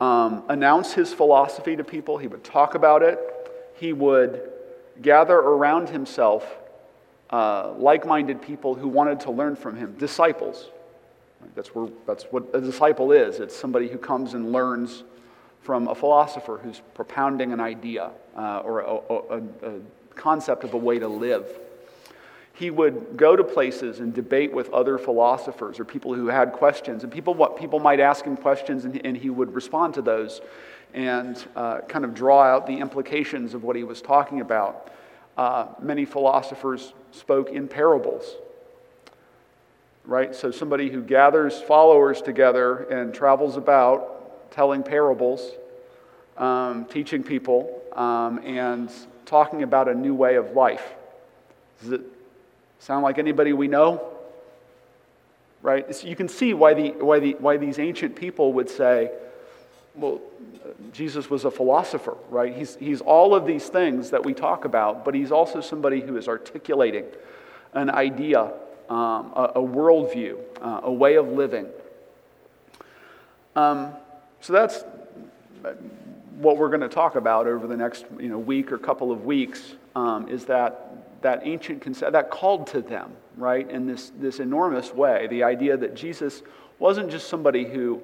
um, 0.00 0.44
announce 0.48 0.92
his 0.92 1.12
philosophy 1.12 1.76
to 1.76 1.84
people, 1.84 2.18
he 2.18 2.26
would 2.26 2.44
talk 2.44 2.74
about 2.74 3.02
it, 3.02 3.18
he 3.74 3.92
would 3.92 4.50
gather 5.00 5.36
around 5.36 5.88
himself 5.88 6.46
uh, 7.30 7.72
like 7.78 8.06
minded 8.06 8.40
people 8.42 8.74
who 8.74 8.86
wanted 8.86 9.20
to 9.20 9.30
learn 9.30 9.56
from 9.56 9.76
him, 9.76 9.94
disciples. 9.98 10.70
That's, 11.54 11.74
where, 11.74 11.88
that's 12.06 12.24
what 12.24 12.44
a 12.54 12.60
disciple 12.60 13.12
is 13.12 13.38
it's 13.38 13.54
somebody 13.54 13.88
who 13.88 13.98
comes 13.98 14.32
and 14.32 14.50
learns 14.50 15.04
from 15.60 15.88
a 15.88 15.94
philosopher 15.94 16.60
who's 16.62 16.80
propounding 16.94 17.52
an 17.52 17.60
idea 17.60 18.10
uh, 18.36 18.60
or 18.60 18.80
a, 18.80 18.94
a, 19.10 19.68
a 19.68 19.80
concept 20.16 20.64
of 20.64 20.74
a 20.74 20.78
way 20.78 20.98
to 20.98 21.08
live. 21.08 21.46
He 22.54 22.70
would 22.70 23.16
go 23.16 23.34
to 23.34 23.42
places 23.42 23.98
and 23.98 24.14
debate 24.14 24.52
with 24.52 24.70
other 24.70 24.96
philosophers 24.96 25.80
or 25.80 25.84
people 25.84 26.14
who 26.14 26.28
had 26.28 26.52
questions. 26.52 27.02
And 27.02 27.12
people, 27.12 27.34
what, 27.34 27.58
people 27.58 27.80
might 27.80 27.98
ask 27.98 28.24
him 28.24 28.36
questions, 28.36 28.84
and, 28.84 29.04
and 29.04 29.16
he 29.16 29.28
would 29.28 29.52
respond 29.54 29.94
to 29.94 30.02
those 30.02 30.40
and 30.94 31.44
uh, 31.56 31.80
kind 31.80 32.04
of 32.04 32.14
draw 32.14 32.42
out 32.42 32.66
the 32.66 32.78
implications 32.78 33.54
of 33.54 33.64
what 33.64 33.74
he 33.74 33.82
was 33.82 34.00
talking 34.00 34.40
about. 34.40 34.92
Uh, 35.36 35.66
many 35.82 36.04
philosophers 36.04 36.92
spoke 37.10 37.50
in 37.50 37.66
parables, 37.66 38.36
right? 40.04 40.32
So, 40.32 40.52
somebody 40.52 40.90
who 40.90 41.02
gathers 41.02 41.60
followers 41.60 42.22
together 42.22 42.84
and 42.84 43.12
travels 43.12 43.56
about 43.56 44.52
telling 44.52 44.84
parables, 44.84 45.50
um, 46.36 46.84
teaching 46.84 47.24
people, 47.24 47.82
um, 47.94 48.38
and 48.44 48.92
talking 49.26 49.62
about 49.62 49.88
a 49.88 49.94
new 49.94 50.14
way 50.14 50.36
of 50.36 50.52
life. 50.52 50.94
Does 51.80 51.92
it 51.92 52.00
sound 52.78 53.02
like 53.02 53.18
anybody 53.18 53.52
we 53.52 53.68
know? 53.68 54.10
Right? 55.62 55.94
So 55.94 56.06
you 56.06 56.16
can 56.16 56.28
see 56.28 56.52
why, 56.52 56.74
the, 56.74 56.90
why, 56.92 57.18
the, 57.20 57.32
why 57.38 57.56
these 57.56 57.78
ancient 57.78 58.16
people 58.16 58.52
would 58.52 58.68
say, 58.68 59.10
well, 59.94 60.20
Jesus 60.92 61.30
was 61.30 61.44
a 61.44 61.50
philosopher, 61.50 62.16
right? 62.28 62.54
He's, 62.54 62.76
he's 62.76 63.00
all 63.00 63.34
of 63.34 63.46
these 63.46 63.68
things 63.68 64.10
that 64.10 64.24
we 64.24 64.34
talk 64.34 64.64
about, 64.64 65.04
but 65.04 65.14
he's 65.14 65.30
also 65.30 65.60
somebody 65.60 66.00
who 66.00 66.16
is 66.16 66.28
articulating 66.28 67.04
an 67.72 67.90
idea, 67.90 68.52
um, 68.90 69.32
a, 69.34 69.52
a, 69.56 69.62
worldview, 69.62 70.38
uh, 70.60 70.80
a 70.84 70.92
way 70.92 71.14
of 71.14 71.28
living. 71.28 71.66
Um, 73.56 73.92
so 74.40 74.52
that's 74.52 74.84
what 76.38 76.56
we're 76.56 76.68
going 76.68 76.80
to 76.80 76.88
talk 76.88 77.16
about 77.16 77.46
over 77.46 77.66
the 77.66 77.76
next 77.76 78.04
you 78.18 78.28
know, 78.28 78.38
week 78.38 78.72
or 78.72 78.78
couple 78.78 79.12
of 79.12 79.24
weeks 79.24 79.74
um, 79.94 80.28
is 80.28 80.44
that, 80.46 81.22
that 81.22 81.42
ancient 81.44 81.80
concept, 81.80 82.12
that 82.12 82.30
called 82.30 82.66
to 82.68 82.82
them, 82.82 83.12
right, 83.36 83.68
in 83.70 83.86
this, 83.86 84.12
this 84.18 84.40
enormous 84.40 84.92
way. 84.92 85.26
The 85.28 85.44
idea 85.44 85.76
that 85.76 85.94
Jesus 85.94 86.42
wasn't 86.78 87.10
just 87.10 87.28
somebody 87.28 87.64
who 87.64 88.02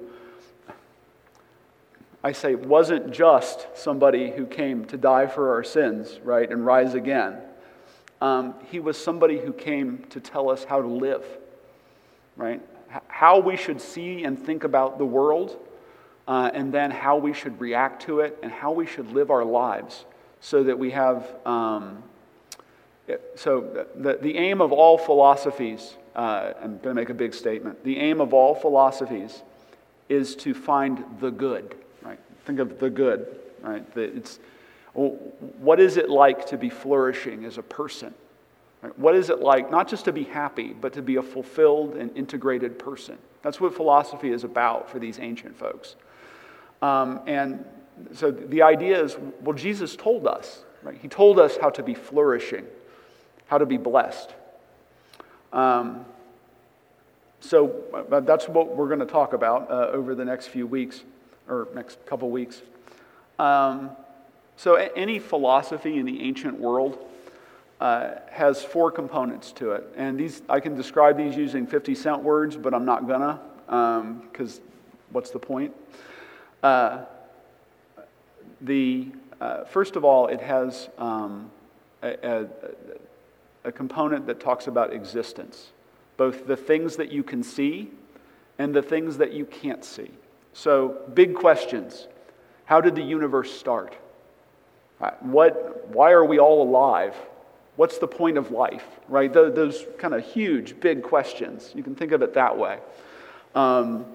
I 2.23 2.33
say, 2.33 2.53
wasn't 2.53 3.11
just 3.11 3.67
somebody 3.75 4.29
who 4.29 4.45
came 4.45 4.85
to 4.85 4.97
die 4.97 5.25
for 5.25 5.53
our 5.55 5.63
sins, 5.63 6.19
right, 6.23 6.49
and 6.49 6.63
rise 6.65 6.93
again. 6.93 7.37
Um, 8.21 8.53
he 8.69 8.79
was 8.79 9.03
somebody 9.03 9.39
who 9.39 9.51
came 9.51 10.05
to 10.11 10.19
tell 10.19 10.51
us 10.51 10.63
how 10.63 10.81
to 10.81 10.87
live, 10.87 11.25
right? 12.37 12.61
How 13.07 13.39
we 13.39 13.57
should 13.57 13.81
see 13.81 14.23
and 14.23 14.37
think 14.37 14.63
about 14.63 14.99
the 14.99 15.05
world, 15.05 15.57
uh, 16.27 16.51
and 16.53 16.73
then 16.73 16.91
how 16.91 17.17
we 17.17 17.33
should 17.33 17.59
react 17.59 18.01
to 18.03 18.19
it, 18.19 18.37
and 18.43 18.51
how 18.51 18.71
we 18.71 18.85
should 18.85 19.11
live 19.11 19.31
our 19.31 19.45
lives 19.45 20.05
so 20.39 20.63
that 20.63 20.77
we 20.77 20.91
have. 20.91 21.27
Um, 21.45 22.03
so, 23.35 23.85
the, 23.95 24.19
the 24.21 24.37
aim 24.37 24.61
of 24.61 24.71
all 24.71 24.97
philosophies, 24.97 25.97
uh, 26.15 26.53
I'm 26.61 26.77
going 26.77 26.81
to 26.83 26.93
make 26.93 27.09
a 27.09 27.13
big 27.13 27.33
statement. 27.33 27.83
The 27.83 27.97
aim 27.97 28.21
of 28.21 28.33
all 28.33 28.55
philosophies 28.55 29.41
is 30.07 30.35
to 30.37 30.53
find 30.53 31.03
the 31.19 31.31
good 31.31 31.75
right? 32.03 32.19
Think 32.45 32.59
of 32.59 32.79
the 32.79 32.89
good, 32.89 33.39
right? 33.61 33.85
It's, 33.95 34.39
what 34.93 35.79
is 35.79 35.97
it 35.97 36.09
like 36.09 36.45
to 36.47 36.57
be 36.57 36.69
flourishing 36.69 37.45
as 37.45 37.57
a 37.57 37.63
person? 37.63 38.13
What 38.95 39.15
is 39.15 39.29
it 39.29 39.39
like 39.39 39.69
not 39.69 39.87
just 39.87 40.05
to 40.05 40.11
be 40.11 40.23
happy, 40.23 40.73
but 40.73 40.93
to 40.93 41.01
be 41.01 41.17
a 41.17 41.21
fulfilled 41.21 41.95
and 41.95 42.15
integrated 42.17 42.79
person? 42.79 43.17
That's 43.43 43.61
what 43.61 43.75
philosophy 43.75 44.31
is 44.31 44.43
about 44.43 44.89
for 44.89 44.99
these 44.99 45.19
ancient 45.19 45.57
folks. 45.57 45.95
Um, 46.81 47.21
and 47.27 47.63
so 48.13 48.31
the 48.31 48.61
idea 48.63 49.01
is 49.03 49.17
well, 49.41 49.55
Jesus 49.55 49.95
told 49.95 50.27
us, 50.27 50.63
right? 50.83 50.97
He 51.01 51.07
told 51.07 51.39
us 51.39 51.57
how 51.57 51.69
to 51.69 51.83
be 51.83 51.93
flourishing, 51.93 52.65
how 53.47 53.57
to 53.57 53.65
be 53.65 53.77
blessed. 53.77 54.33
Um, 55.53 56.05
so 57.39 57.83
uh, 58.11 58.19
that's 58.21 58.47
what 58.47 58.75
we're 58.75 58.87
going 58.87 58.99
to 58.99 59.05
talk 59.05 59.33
about 59.33 59.69
uh, 59.69 59.89
over 59.91 60.15
the 60.15 60.25
next 60.25 60.47
few 60.47 60.67
weeks 60.67 61.03
or 61.47 61.67
next 61.73 62.05
couple 62.05 62.29
weeks. 62.29 62.61
Um, 63.39 63.91
so, 64.55 64.75
any 64.75 65.17
philosophy 65.17 65.97
in 65.97 66.05
the 66.05 66.21
ancient 66.21 66.59
world 66.59 66.99
uh, 67.79 68.11
has 68.29 68.63
four 68.63 68.91
components 68.91 69.51
to 69.53 69.71
it. 69.71 69.87
And 69.97 70.19
these, 70.19 70.43
I 70.47 70.59
can 70.59 70.75
describe 70.75 71.17
these 71.17 71.35
using 71.35 71.65
50 71.65 71.95
cent 71.95 72.21
words, 72.21 72.55
but 72.55 72.75
I'm 72.75 72.85
not 72.85 73.07
gonna, 73.07 73.39
because 73.65 74.57
um, 74.57 74.63
what's 75.11 75.31
the 75.31 75.39
point? 75.39 75.73
Uh, 76.63 77.05
the, 78.61 79.07
uh, 79.39 79.63
first 79.65 79.95
of 79.95 80.05
all, 80.05 80.27
it 80.27 80.41
has 80.41 80.89
um, 80.97 81.49
a, 82.03 82.15
a, 82.23 82.47
a 83.65 83.71
component 83.71 84.27
that 84.27 84.39
talks 84.39 84.67
about 84.67 84.93
existence, 84.93 85.71
both 86.17 86.45
the 86.45 86.55
things 86.55 86.95
that 86.97 87.11
you 87.11 87.23
can 87.23 87.43
see 87.43 87.89
and 88.59 88.73
the 88.73 88.81
things 88.81 89.17
that 89.17 89.33
you 89.33 89.45
can't 89.45 89.83
see. 89.83 90.11
So, 90.53 91.01
big 91.13 91.33
questions. 91.33 92.07
How 92.65 92.81
did 92.81 92.95
the 92.95 93.01
universe 93.01 93.51
start? 93.51 93.97
Uh, 94.99 95.11
what, 95.21 95.87
why 95.89 96.11
are 96.11 96.25
we 96.25 96.39
all 96.39 96.61
alive? 96.61 97.15
What's 97.75 97.97
the 97.97 98.07
point 98.07 98.37
of 98.37 98.51
life? 98.51 98.85
Right? 99.07 99.31
Those 99.31 99.85
kind 99.97 100.13
of 100.13 100.23
huge, 100.23 100.79
big 100.79 101.01
questions. 101.01 101.71
You 101.73 101.83
can 101.83 101.95
think 101.95 102.11
of 102.11 102.21
it 102.21 102.33
that 102.35 102.57
way. 102.57 102.77
Um, 103.55 104.05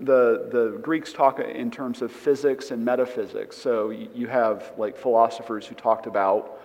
the, 0.00 0.48
the 0.50 0.78
Greeks 0.82 1.12
talk 1.12 1.38
in 1.40 1.70
terms 1.70 2.02
of 2.02 2.10
physics 2.10 2.70
and 2.70 2.84
metaphysics. 2.84 3.56
So 3.56 3.90
you 3.90 4.26
have 4.26 4.72
like 4.78 4.96
philosophers 4.96 5.66
who 5.66 5.74
talked 5.74 6.06
about 6.06 6.60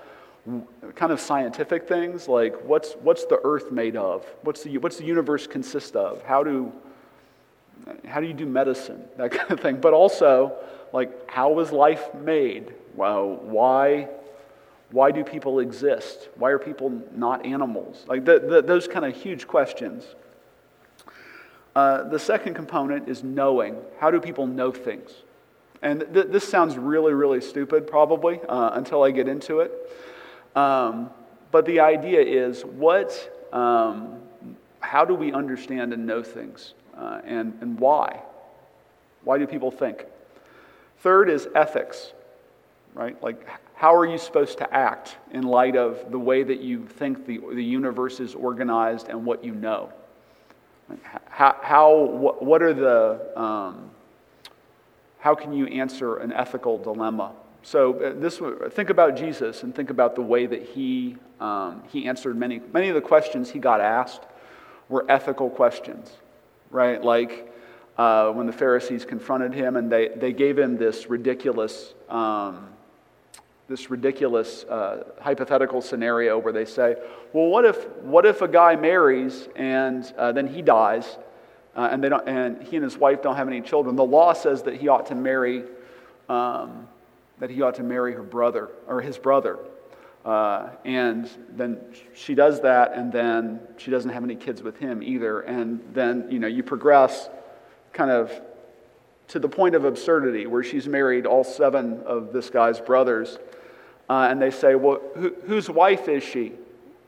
kind 0.96 1.12
of 1.12 1.20
scientific 1.20 1.88
things 1.88 2.27
like 2.27 2.56
what's, 2.63 2.94
what's 3.01 3.25
the 3.25 3.39
earth 3.44 3.72
made 3.72 3.96
of? 3.96 4.25
What's 4.44 4.63
the, 4.63 4.77
what's 4.77 4.98
the 4.98 5.06
universe 5.06 5.48
consist 5.48 5.96
of? 5.96 6.24
How 6.24 6.44
do, 6.44 6.72
how 8.08 8.22
do 8.22 8.27
you 8.27 8.34
do 8.34 8.46
medicine? 8.46 9.04
That 9.18 9.32
kind 9.32 9.51
of 9.51 9.60
thing. 9.60 9.82
But 9.82 9.94
also, 9.94 10.56
like, 10.94 11.30
how 11.30 11.51
was 11.51 11.72
life 11.72 12.13
made? 12.13 12.74
Well, 12.96 13.36
why, 13.36 14.08
why 14.92 15.12
do 15.12 15.24
people 15.24 15.60
exist? 15.60 16.30
Why 16.36 16.51
are 16.51 16.60
people 16.60 17.01
not 17.13 17.46
animals? 17.46 18.06
Like, 18.08 18.24
the, 18.24 18.39
the, 18.39 18.62
those 18.62 18.88
kind 18.88 19.04
of 19.04 19.15
huge 19.15 19.48
questions. 19.48 20.06
Uh, 21.75 22.03
the 22.03 22.20
second 22.20 22.53
component 22.53 23.10
is 23.10 23.24
knowing. 23.24 23.75
How 24.00 24.12
do 24.12 24.20
people 24.20 24.48
know 24.48 24.72
things? 24.72 25.12
And 25.82 26.05
th- 26.13 26.27
this 26.27 26.48
sounds 26.48 26.77
really, 26.77 27.13
really 27.13 27.41
stupid, 27.41 27.86
probably, 27.88 28.39
uh, 28.48 28.72
until 28.74 29.03
I 29.03 29.12
get 29.12 29.27
into 29.27 29.60
it. 29.60 29.72
Um, 30.55 31.10
but 31.51 31.65
the 31.65 31.82
idea 31.82 32.22
is 32.22 32.63
what, 32.63 33.50
um, 33.53 34.20
how 34.79 35.03
do 35.05 35.13
we 35.13 35.34
understand 35.34 35.94
and 35.94 36.05
know 36.05 36.24
things? 36.24 36.74
uh, 36.98 37.22
and, 37.25 37.53
and 37.62 37.79
why. 37.79 38.22
Why 39.24 39.38
do 39.38 39.48
people 39.48 39.72
think? 39.72 40.05
Third 41.00 41.29
is 41.29 41.48
ethics, 41.55 42.13
right? 42.94 43.22
Like, 43.22 43.48
how 43.75 43.96
are 43.96 44.05
you 44.05 44.17
supposed 44.17 44.58
to 44.60 44.74
act 44.74 45.17
in 45.32 45.44
light 45.44 45.75
of 45.75 46.12
the 46.12 46.20
way 46.20 46.44
that 46.44 46.62
you 46.62 46.86
think 46.86 47.25
the, 47.25 47.39
the 47.53 47.63
universe 47.63 48.20
is 48.20 48.34
organized 48.34 49.10
and 49.10 49.25
what 49.25 49.44
you 49.44 49.53
know? 49.53 49.91
How, 51.30 51.56
how 51.62 51.98
what, 51.98 52.62
are 52.62 52.74
the, 52.74 53.39
um, 53.39 53.89
how 55.20 55.36
can 55.36 55.54
you 55.54 55.65
answer 55.68 56.18
an 56.18 56.32
ethical 56.32 56.77
dilemma? 56.77 57.34
So 57.63 58.00
uh, 58.00 58.13
this, 58.20 58.39
think 58.72 58.89
about 58.89 59.18
Jesus 59.18 59.63
and 59.63 59.74
think 59.74 59.89
about 59.89 60.15
the 60.15 60.22
way 60.22 60.46
that 60.46 60.62
he, 60.62 61.18
um, 61.39 61.84
he 61.92 62.08
answered 62.08 62.36
many, 62.38 62.62
many 62.72 62.89
of 62.89 62.96
the 62.96 63.01
questions 63.01 63.50
he 63.50 63.60
got 63.60 63.82
asked 63.82 64.22
were 64.88 65.06
ethical 65.10 65.50
questions 65.50 66.12
right? 66.75 67.04
Like 67.04 67.51
uh, 67.98 68.32
when 68.32 68.46
the 68.46 68.54
Pharisees 68.54 69.06
confronted 69.06 69.54
him 69.54 69.77
and 69.77 69.92
they, 69.92 70.10
they 70.10 70.34
gave 70.34 70.60
him 70.60 70.77
this 70.77 71.10
ridiculous, 71.10 71.94
um, 72.10 72.68
this 73.67 73.89
ridiculous 73.89 74.63
uh, 74.65 75.03
hypothetical 75.19 75.81
scenario 75.81 76.38
where 76.38 76.53
they 76.53 76.65
say, 76.65 76.95
well, 77.34 77.48
what 77.48 77.65
if, 77.65 77.88
what 78.01 78.25
if 78.25 78.41
a 78.41 78.48
guy 78.48 78.75
marries 78.75 79.48
and 79.55 80.13
uh, 80.17 80.31
then 80.31 80.48
he 80.48 80.62
dies 80.62 81.17
uh, 81.75 81.89
and, 81.91 82.03
they 82.03 82.10
don't, 82.10 82.27
and 82.27 82.62
he 82.62 82.75
and 82.75 82.84
his 82.84 82.98
wife 82.98 83.22
don't 83.22 83.36
have 83.36 83.48
any 83.48 83.62
children? 83.62 83.95
The 83.95 84.05
law 84.05 84.34
says 84.34 84.63
that 84.63 84.75
he 84.75 84.88
ought 84.88 85.07
to 85.07 85.15
marry, 85.15 85.63
um, 86.29 86.88
that 87.39 87.50
he 87.50 87.62
ought 87.62 87.75
to 87.75 87.84
marry 87.84 88.13
her 88.13 88.24
brother 88.24 88.69
or 88.88 89.01
his 89.01 89.17
brother. 89.17 89.57
Uh, 90.24 90.69
and 90.86 91.29
then 91.51 91.79
she 92.15 92.34
does 92.34 92.62
that, 92.62 92.93
and 92.93 93.12
then 93.12 93.60
she 93.77 93.91
doesn't 93.91 94.10
have 94.10 94.24
any 94.24 94.36
kids 94.36 94.63
with 94.63 94.77
him 94.77 95.03
either. 95.03 95.41
And 95.41 95.79
then, 95.93 96.27
you 96.31 96.39
know, 96.39 96.48
you 96.48 96.63
progress 96.63 97.29
kind 97.93 98.10
of 98.10 98.31
to 99.27 99.39
the 99.39 99.50
point 99.50 99.75
of 99.75 99.86
absurdity 99.86 100.45
where 100.45 100.63
she's 100.63 100.88
married 100.88 101.25
all 101.25 101.43
seven 101.43 102.01
of 102.05 102.31
this 102.34 102.50
guy's 102.50 102.79
brothers. 102.79 103.38
Uh, 104.09 104.27
and 104.29 104.41
they 104.41 104.51
say, 104.51 104.75
Well, 104.75 105.01
who, 105.15 105.35
whose 105.45 105.69
wife 105.69 106.07
is 106.07 106.24
she? 106.24 106.53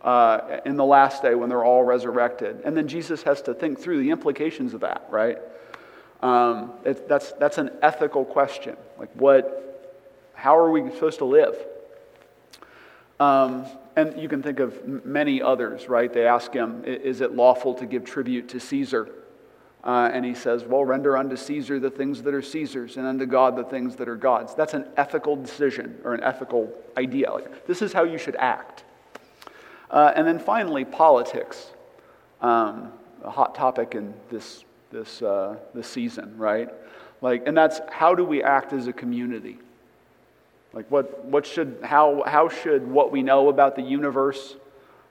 uh, 0.02 0.62
in 0.66 0.78
the 0.78 0.86
last 0.86 1.22
day 1.22 1.36
when 1.36 1.50
they're 1.50 1.66
all 1.66 1.84
resurrected. 1.84 2.62
And 2.64 2.78
then 2.78 2.88
Jesus 2.88 3.24
has 3.24 3.42
to 3.44 3.54
think 3.54 3.80
through 3.80 4.02
the 4.02 4.12
implications 4.12 4.74
of 4.74 4.82
that, 4.82 5.06
right? 5.10 5.38
Um, 6.22 6.72
it, 6.86 7.08
that's, 7.10 7.34
that's 7.34 7.58
an 7.58 7.72
ethical 7.82 8.26
question. 8.26 8.78
Like, 8.98 9.12
what, 9.16 10.00
how 10.34 10.58
are 10.58 10.72
we 10.72 10.90
supposed 10.92 11.20
to 11.20 11.26
live? 11.26 11.58
Um, 13.20 13.66
and 13.96 14.18
you 14.18 14.30
can 14.30 14.44
think 14.44 14.60
of 14.60 15.06
many 15.06 15.42
others, 15.42 15.90
right? 15.90 16.12
They 16.12 16.26
ask 16.26 16.54
him, 16.54 16.84
Is 16.86 17.22
it 17.22 17.34
lawful 17.34 17.74
to 17.76 17.86
give 17.86 18.06
tribute 18.06 18.48
to 18.50 18.60
Caesar? 18.60 19.10
Uh, 19.88 20.12
and 20.14 20.26
he 20.26 20.36
says, 20.36 20.66
Well, 20.66 20.84
render 20.84 21.16
unto 21.16 21.38
Caesar 21.38 21.80
the 21.80 21.90
things 21.90 22.22
that 22.24 22.34
are 22.34 22.42
Caesar's, 22.42 22.98
and 22.98 23.08
unto 23.08 23.26
God 23.26 23.56
the 23.56 23.64
things 23.64 23.96
that 23.96 24.10
are 24.10 24.18
God's. 24.18 24.54
That's 24.54 24.74
an 24.74 24.86
ethical 24.98 25.38
decision 25.38 25.98
or 26.04 26.14
an 26.14 26.22
ethical 26.22 26.70
idea. 26.98 27.32
Like, 27.32 27.66
this 27.66 27.82
is 27.82 27.94
how 27.94 28.04
you 28.04 28.18
should 28.18 28.36
act. 28.36 28.84
Uh, 29.90 30.12
and 30.14 30.28
then 30.28 30.40
finally, 30.40 30.84
politics. 30.84 31.72
Um, 32.42 32.92
a 33.24 33.32
hot 33.32 33.56
topic 33.56 33.96
in 33.96 34.14
this, 34.30 34.64
this, 34.92 35.22
uh, 35.22 35.58
this 35.74 35.88
season, 35.88 36.38
right? 36.38 36.70
Like, 37.22 37.48
and 37.48 37.58
that's 37.58 37.80
how 37.90 38.14
do 38.14 38.24
we 38.24 38.44
act 38.44 38.74
as 38.74 38.88
a 38.88 38.94
community? 38.94 39.58
Like, 40.74 40.90
what, 40.92 41.26
what 41.26 41.46
should, 41.46 41.80
how, 41.82 42.24
how 42.26 42.50
should 42.50 42.88
what 42.88 43.12
we 43.12 43.24
know 43.24 43.50
about 43.50 43.76
the 43.76 43.82
universe 43.82 44.56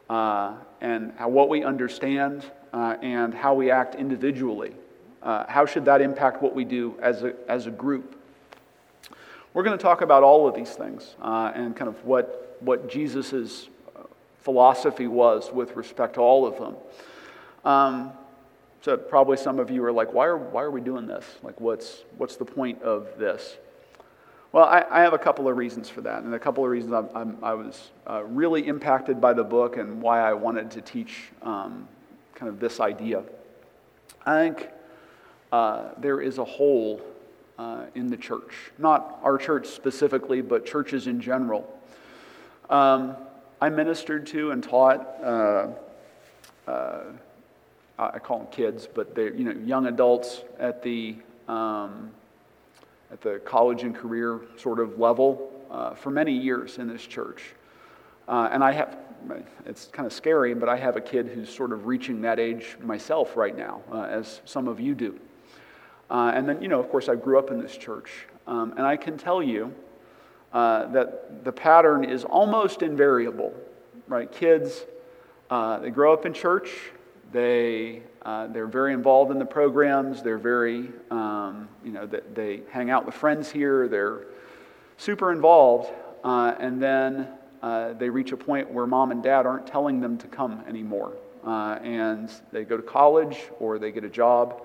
uh, 0.08 0.54
and 0.80 1.12
how, 1.16 1.28
what 1.28 1.48
we 1.48 1.64
understand 1.64 2.44
uh, 2.76 2.98
and 3.00 3.32
how 3.32 3.54
we 3.54 3.70
act 3.70 3.94
individually, 3.94 4.74
uh, 5.22 5.46
how 5.48 5.64
should 5.64 5.86
that 5.86 6.02
impact 6.02 6.42
what 6.42 6.54
we 6.54 6.62
do 6.62 6.94
as 7.00 7.22
a, 7.22 7.34
as 7.48 7.66
a 7.66 7.70
group? 7.70 8.20
We're 9.54 9.62
going 9.62 9.78
to 9.78 9.82
talk 9.82 10.02
about 10.02 10.22
all 10.22 10.46
of 10.46 10.54
these 10.54 10.72
things 10.72 11.16
uh, 11.22 11.52
and 11.54 11.74
kind 11.74 11.88
of 11.88 12.04
what, 12.04 12.58
what 12.60 12.90
Jesus' 12.90 13.70
philosophy 14.40 15.06
was 15.06 15.50
with 15.50 15.74
respect 15.74 16.14
to 16.14 16.20
all 16.20 16.46
of 16.46 16.58
them. 16.58 16.76
Um, 17.64 18.12
so 18.82 18.98
probably 18.98 19.38
some 19.38 19.58
of 19.58 19.70
you 19.70 19.82
are 19.82 19.90
like, 19.90 20.12
why 20.12 20.26
are, 20.26 20.36
why 20.36 20.62
are 20.62 20.70
we 20.70 20.82
doing 20.82 21.06
this? 21.06 21.24
Like, 21.42 21.58
what's, 21.58 22.04
what's 22.18 22.36
the 22.36 22.44
point 22.44 22.82
of 22.82 23.08
this? 23.18 23.56
Well, 24.52 24.64
I, 24.64 24.84
I 24.90 25.00
have 25.00 25.14
a 25.14 25.18
couple 25.18 25.48
of 25.48 25.56
reasons 25.56 25.88
for 25.88 26.02
that, 26.02 26.24
and 26.24 26.34
a 26.34 26.38
couple 26.38 26.62
of 26.62 26.70
reasons 26.70 26.92
I'm, 26.92 27.08
I'm, 27.14 27.38
i 27.42 27.54
was 27.54 27.90
uh, 28.06 28.22
really 28.24 28.66
impacted 28.66 29.18
by 29.18 29.32
the 29.32 29.44
book 29.44 29.78
and 29.78 30.02
why 30.02 30.20
I 30.20 30.34
wanted 30.34 30.70
to 30.72 30.82
teach 30.82 31.30
um, 31.40 31.88
kind 32.36 32.50
of 32.50 32.60
this 32.60 32.78
idea. 32.80 33.24
I 34.24 34.40
think 34.40 34.68
uh, 35.50 35.88
there 35.98 36.20
is 36.20 36.38
a 36.38 36.44
hole 36.44 37.00
uh, 37.58 37.86
in 37.94 38.08
the 38.08 38.16
church, 38.16 38.52
not 38.78 39.18
our 39.22 39.38
church 39.38 39.66
specifically, 39.66 40.42
but 40.42 40.66
churches 40.66 41.06
in 41.06 41.20
general. 41.20 41.66
Um, 42.68 43.16
I 43.60 43.70
ministered 43.70 44.26
to 44.28 44.50
and 44.50 44.62
taught. 44.62 45.00
Uh, 45.24 45.68
uh, 46.68 47.04
I 47.98 48.18
call 48.18 48.40
them 48.40 48.48
kids, 48.48 48.86
but 48.92 49.14
they're 49.14 49.34
you 49.34 49.44
know 49.44 49.58
young 49.64 49.86
adults 49.86 50.42
at 50.58 50.82
the 50.82 51.16
um, 51.48 52.10
at 53.10 53.22
the 53.22 53.40
college 53.44 53.82
and 53.82 53.94
career 53.94 54.42
sort 54.58 54.78
of 54.78 54.98
level 54.98 55.50
uh, 55.70 55.94
for 55.94 56.10
many 56.10 56.32
years 56.32 56.76
in 56.76 56.88
this 56.88 57.06
church, 57.06 57.54
uh, 58.28 58.50
and 58.52 58.62
I 58.62 58.72
have. 58.72 59.05
It's 59.64 59.86
kind 59.86 60.06
of 60.06 60.12
scary, 60.12 60.54
but 60.54 60.68
I 60.68 60.76
have 60.76 60.96
a 60.96 61.00
kid 61.00 61.28
who's 61.28 61.52
sort 61.54 61.72
of 61.72 61.86
reaching 61.86 62.20
that 62.22 62.38
age 62.38 62.76
myself 62.80 63.36
right 63.36 63.56
now, 63.56 63.82
uh, 63.92 64.02
as 64.02 64.40
some 64.44 64.68
of 64.68 64.80
you 64.80 64.94
do. 64.94 65.18
Uh, 66.08 66.32
and 66.34 66.48
then, 66.48 66.62
you 66.62 66.68
know, 66.68 66.78
of 66.78 66.88
course, 66.88 67.08
I 67.08 67.16
grew 67.16 67.38
up 67.38 67.50
in 67.50 67.60
this 67.60 67.76
church, 67.76 68.26
um, 68.46 68.74
and 68.76 68.86
I 68.86 68.96
can 68.96 69.18
tell 69.18 69.42
you 69.42 69.74
uh, 70.52 70.86
that 70.92 71.44
the 71.44 71.52
pattern 71.52 72.04
is 72.04 72.24
almost 72.24 72.82
invariable, 72.82 73.52
right? 74.06 74.30
Kids, 74.30 74.84
uh, 75.50 75.78
they 75.80 75.90
grow 75.90 76.12
up 76.12 76.24
in 76.24 76.32
church, 76.32 76.70
they, 77.32 78.02
uh, 78.22 78.46
they're 78.46 78.68
very 78.68 78.92
involved 78.92 79.32
in 79.32 79.38
the 79.38 79.44
programs, 79.44 80.22
they're 80.22 80.38
very, 80.38 80.90
um, 81.10 81.68
you 81.84 81.90
know, 81.90 82.06
they, 82.06 82.20
they, 82.34 82.60
hang 82.70 82.90
out 82.90 83.04
with 83.04 83.14
friends 83.14 83.50
here, 83.50 83.88
they're 83.88 84.26
super 84.96 85.32
involved, 85.32 85.92
uh, 86.22 86.54
and 86.58 86.80
then 86.80 87.28
uh, 87.66 87.92
they 87.94 88.08
reach 88.08 88.32
a 88.32 88.36
point 88.36 88.70
where 88.70 88.86
mom 88.86 89.10
and 89.10 89.22
dad 89.22 89.46
aren't 89.46 89.66
telling 89.66 90.00
them 90.00 90.16
to 90.18 90.26
come 90.28 90.62
anymore. 90.68 91.12
and 91.44 92.30
they 92.52 92.64
go 92.64 92.76
to 92.76 92.82
college 92.82 93.38
or 93.58 93.78
they 93.78 93.90
get 93.90 94.04
a 94.04 94.08
job, 94.08 94.62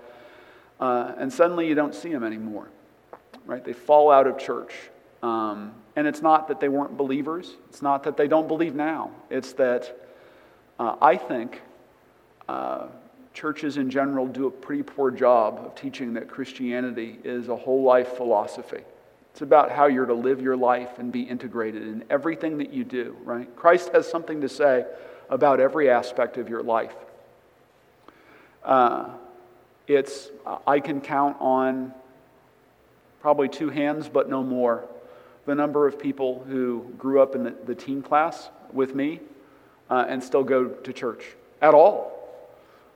and 0.80 1.32
suddenly 1.32 1.68
you 1.68 1.76
don't 1.76 1.96
see 1.96 2.12
them 2.12 2.24
anymore, 2.24 2.68
right? 3.46 3.64
They 3.64 3.74
fall 3.74 4.12
out 4.12 4.28
of 4.28 4.38
church. 4.38 4.74
Um, 5.24 5.74
and 5.96 6.08
it's 6.08 6.22
not 6.22 6.48
that 6.48 6.60
they 6.60 6.70
weren't 6.70 6.98
believers, 6.98 7.56
it's 7.70 7.82
not 7.82 8.04
that 8.04 8.18
they 8.18 8.28
don't 8.28 8.48
believe 8.48 8.76
now. 8.76 9.12
It's 9.30 9.54
that 9.54 9.96
uh, 10.80 10.96
I 11.02 11.18
think 11.18 11.62
uh, 12.48 12.88
churches 13.34 13.78
in 13.78 13.90
general 13.90 14.26
do 14.28 14.48
a 14.48 14.52
pretty 14.52 14.84
poor 14.84 15.12
job 15.12 15.62
of 15.64 15.76
teaching 15.76 16.14
that 16.14 16.28
Christianity 16.28 17.20
is 17.24 17.50
a 17.50 17.56
whole 17.56 17.84
life 17.84 18.16
philosophy. 18.18 18.82
It's 19.32 19.42
about 19.42 19.72
how 19.72 19.88
you're 19.88 20.06
to 20.06 20.14
live 20.14 20.42
your 20.42 20.58
life 20.58 21.00
and 21.00 21.12
be 21.12 21.22
integrated 21.22 21.84
in 21.84 22.04
everything 22.10 22.58
that 22.58 22.74
you 22.74 22.84
do, 22.84 23.16
right? 23.24 23.54
Christ 23.56 23.92
has 23.94 24.10
something 24.10 24.42
to 24.42 24.50
say 24.50 24.86
about 25.30 25.60
every 25.60 25.90
aspect 25.90 26.38
of 26.38 26.50
your 26.50 26.62
life. 26.62 26.96
Uh, 28.64 29.10
it's, 29.88 30.30
I 30.68 30.80
can 30.80 31.02
count 31.02 31.38
on 31.40 31.94
probably 33.22 33.48
two 33.48 33.70
hands, 33.70 34.10
but 34.10 34.30
no 34.30 34.44
more, 34.44 34.84
the 35.46 35.56
number 35.56 35.88
of 35.88 35.98
people 35.98 36.44
who 36.48 36.86
grew 36.98 37.22
up 37.22 37.36
in 37.36 37.44
the, 37.44 37.56
the 37.66 37.76
teen 37.76 38.02
class 38.02 38.50
with 38.74 38.94
me 38.94 39.20
uh, 39.90 40.06
and 40.08 40.24
still 40.24 40.44
go 40.44 40.66
to 40.66 40.94
church 40.94 41.24
at 41.62 41.74
all. 41.74 42.21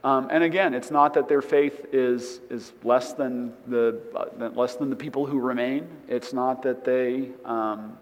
Um, 0.06 0.28
and 0.30 0.44
again, 0.44 0.76
it's 0.76 0.92
not 0.92 1.16
that 1.16 1.28
their 1.28 1.42
faith 1.42 1.88
is, 1.92 2.40
is 2.52 2.74
less, 2.84 3.14
than 3.14 3.54
the, 3.66 4.00
uh, 4.16 4.50
less 4.50 4.76
than 4.76 4.92
the 4.92 4.96
people 4.96 5.26
who 5.26 5.40
remain. 5.40 5.88
It's 6.08 6.32
not 6.32 6.62
that 6.62 6.86
they, 6.86 7.32
um, 7.44 7.98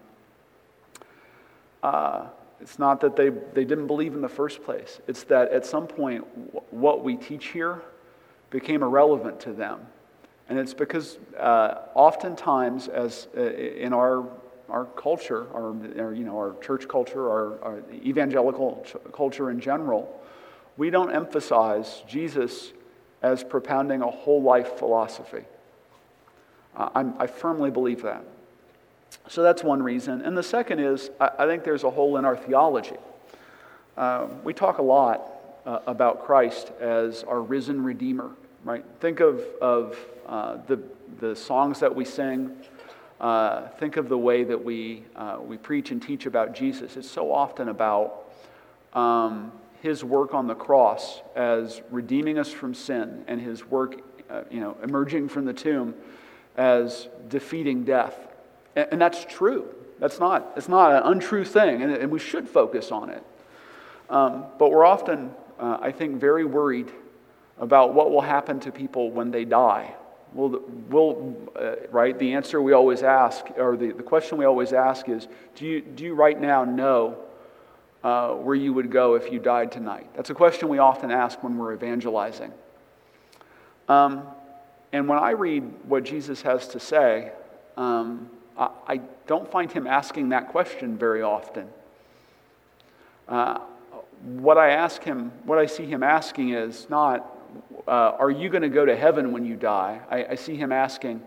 uh, 1.82 2.26
it's 2.60 2.78
not 2.78 3.00
that 3.00 3.16
they, 3.16 3.30
they 3.30 3.64
didn't 3.64 3.86
believe 3.86 4.12
in 4.12 4.20
the 4.20 4.28
first 4.28 4.62
place. 4.62 5.00
It's 5.08 5.22
that 5.24 5.50
at 5.50 5.64
some 5.64 5.86
point, 5.86 6.26
w- 6.52 6.66
what 6.70 7.02
we 7.02 7.16
teach 7.16 7.46
here 7.46 7.80
became 8.50 8.82
irrelevant 8.82 9.40
to 9.40 9.54
them. 9.54 9.80
And 10.50 10.58
it's 10.58 10.74
because 10.74 11.16
uh, 11.38 11.86
oftentimes, 11.94 12.86
as 12.88 13.28
uh, 13.34 13.40
in 13.40 13.94
our 13.94 14.28
our 14.70 14.86
culture, 14.96 15.46
our, 15.54 15.74
our, 15.98 16.14
you 16.14 16.24
know 16.24 16.36
our 16.36 16.54
church 16.60 16.88
culture, 16.88 17.28
our, 17.30 17.62
our 17.62 17.82
evangelical 17.92 18.82
ch- 18.86 19.12
culture 19.12 19.50
in 19.50 19.60
general, 19.60 20.20
we 20.76 20.90
don't 20.90 21.14
emphasize 21.14 22.02
Jesus 22.08 22.72
as 23.22 23.42
propounding 23.42 24.02
a 24.02 24.10
whole 24.10 24.42
life 24.42 24.78
philosophy. 24.78 25.44
Uh, 26.76 27.04
i 27.18 27.26
firmly 27.26 27.70
believe 27.70 28.02
that. 28.02 28.24
So 29.28 29.42
that's 29.42 29.62
one 29.62 29.82
reason. 29.82 30.20
And 30.22 30.36
the 30.36 30.42
second 30.42 30.80
is, 30.80 31.10
I, 31.20 31.30
I 31.38 31.46
think 31.46 31.64
there's 31.64 31.84
a 31.84 31.90
hole 31.90 32.16
in 32.16 32.24
our 32.24 32.36
theology. 32.36 32.96
Uh, 33.96 34.26
we 34.42 34.52
talk 34.52 34.78
a 34.78 34.82
lot 34.82 35.30
uh, 35.64 35.78
about 35.86 36.24
Christ 36.24 36.72
as 36.80 37.22
our 37.24 37.40
risen 37.40 37.82
Redeemer, 37.82 38.30
right? 38.64 38.84
Think 39.00 39.20
of, 39.20 39.40
of 39.62 39.96
uh, 40.26 40.58
the, 40.66 40.80
the 41.20 41.36
songs 41.36 41.80
that 41.80 41.94
we 41.94 42.04
sing. 42.04 42.54
Uh, 43.20 43.68
think 43.78 43.96
of 43.96 44.08
the 44.08 44.18
way 44.18 44.44
that 44.44 44.62
we, 44.62 45.04
uh, 45.14 45.38
we 45.40 45.56
preach 45.56 45.92
and 45.92 46.02
teach 46.02 46.26
about 46.26 46.54
Jesus. 46.54 46.96
It's 46.96 47.10
so 47.10 47.32
often 47.32 47.68
about 47.68 48.24
um, 48.92 49.52
his 49.84 50.02
work 50.02 50.32
on 50.32 50.46
the 50.46 50.54
cross 50.54 51.20
as 51.36 51.82
redeeming 51.90 52.38
us 52.38 52.48
from 52.50 52.72
sin 52.72 53.22
and 53.28 53.38
his 53.38 53.66
work 53.66 54.00
uh, 54.30 54.40
you 54.50 54.58
know, 54.58 54.78
emerging 54.82 55.28
from 55.28 55.44
the 55.44 55.52
tomb 55.52 55.94
as 56.56 57.06
defeating 57.28 57.84
death. 57.84 58.16
And, 58.74 58.88
and 58.92 59.00
that's 59.02 59.26
true. 59.26 59.68
That's 60.00 60.18
not, 60.18 60.54
it's 60.56 60.70
not 60.70 60.92
an 60.92 61.12
untrue 61.12 61.44
thing, 61.44 61.82
and, 61.82 61.92
and 61.92 62.10
we 62.10 62.18
should 62.18 62.48
focus 62.48 62.90
on 62.90 63.10
it. 63.10 63.22
Um, 64.08 64.46
but 64.58 64.70
we're 64.70 64.86
often, 64.86 65.34
uh, 65.60 65.76
I 65.82 65.92
think, 65.92 66.18
very 66.18 66.46
worried 66.46 66.90
about 67.58 67.92
what 67.92 68.10
will 68.10 68.22
happen 68.22 68.60
to 68.60 68.72
people 68.72 69.10
when 69.10 69.30
they 69.30 69.44
die 69.44 69.94
well, 70.32 70.60
we'll 70.88 71.36
uh, 71.54 71.76
right? 71.92 72.18
The 72.18 72.32
answer 72.32 72.60
we 72.60 72.72
always 72.72 73.04
ask, 73.04 73.46
or 73.56 73.76
the, 73.76 73.92
the 73.92 74.02
question 74.02 74.36
we 74.36 74.44
always 74.44 74.72
ask 74.72 75.08
is 75.08 75.28
do 75.54 75.64
you, 75.64 75.80
do 75.80 76.02
you 76.02 76.14
right 76.14 76.40
now 76.40 76.64
know 76.64 77.18
uh, 78.04 78.34
where 78.34 78.54
you 78.54 78.72
would 78.72 78.90
go 78.90 79.14
if 79.14 79.32
you 79.32 79.40
died 79.40 79.72
tonight? 79.72 80.06
That's 80.14 80.30
a 80.30 80.34
question 80.34 80.68
we 80.68 80.78
often 80.78 81.10
ask 81.10 81.42
when 81.42 81.56
we're 81.56 81.72
evangelizing. 81.72 82.52
Um, 83.88 84.24
and 84.92 85.08
when 85.08 85.18
I 85.18 85.30
read 85.30 85.64
what 85.88 86.04
Jesus 86.04 86.42
has 86.42 86.68
to 86.68 86.80
say, 86.80 87.32
um, 87.76 88.30
I, 88.56 88.68
I, 88.86 89.00
don't 89.26 89.50
find 89.50 89.72
him 89.72 89.86
asking 89.86 90.28
that 90.28 90.48
question 90.48 90.96
very 90.96 91.22
often. 91.22 91.66
Uh, 93.26 93.58
what 94.22 94.58
I 94.58 94.70
ask 94.70 95.02
him, 95.02 95.32
what 95.44 95.58
I 95.58 95.66
see 95.66 95.86
him 95.86 96.02
asking 96.02 96.50
is 96.50 96.88
not, 96.90 97.36
uh, 97.88 98.12
Are 98.18 98.30
you 98.30 98.50
going 98.50 98.62
to 98.62 98.68
go 98.68 98.84
to 98.84 98.94
heaven 98.94 99.32
when 99.32 99.44
you 99.44 99.56
die? 99.56 100.00
I, 100.10 100.24
I 100.32 100.34
see 100.34 100.56
him 100.56 100.72
asking, 100.72 101.22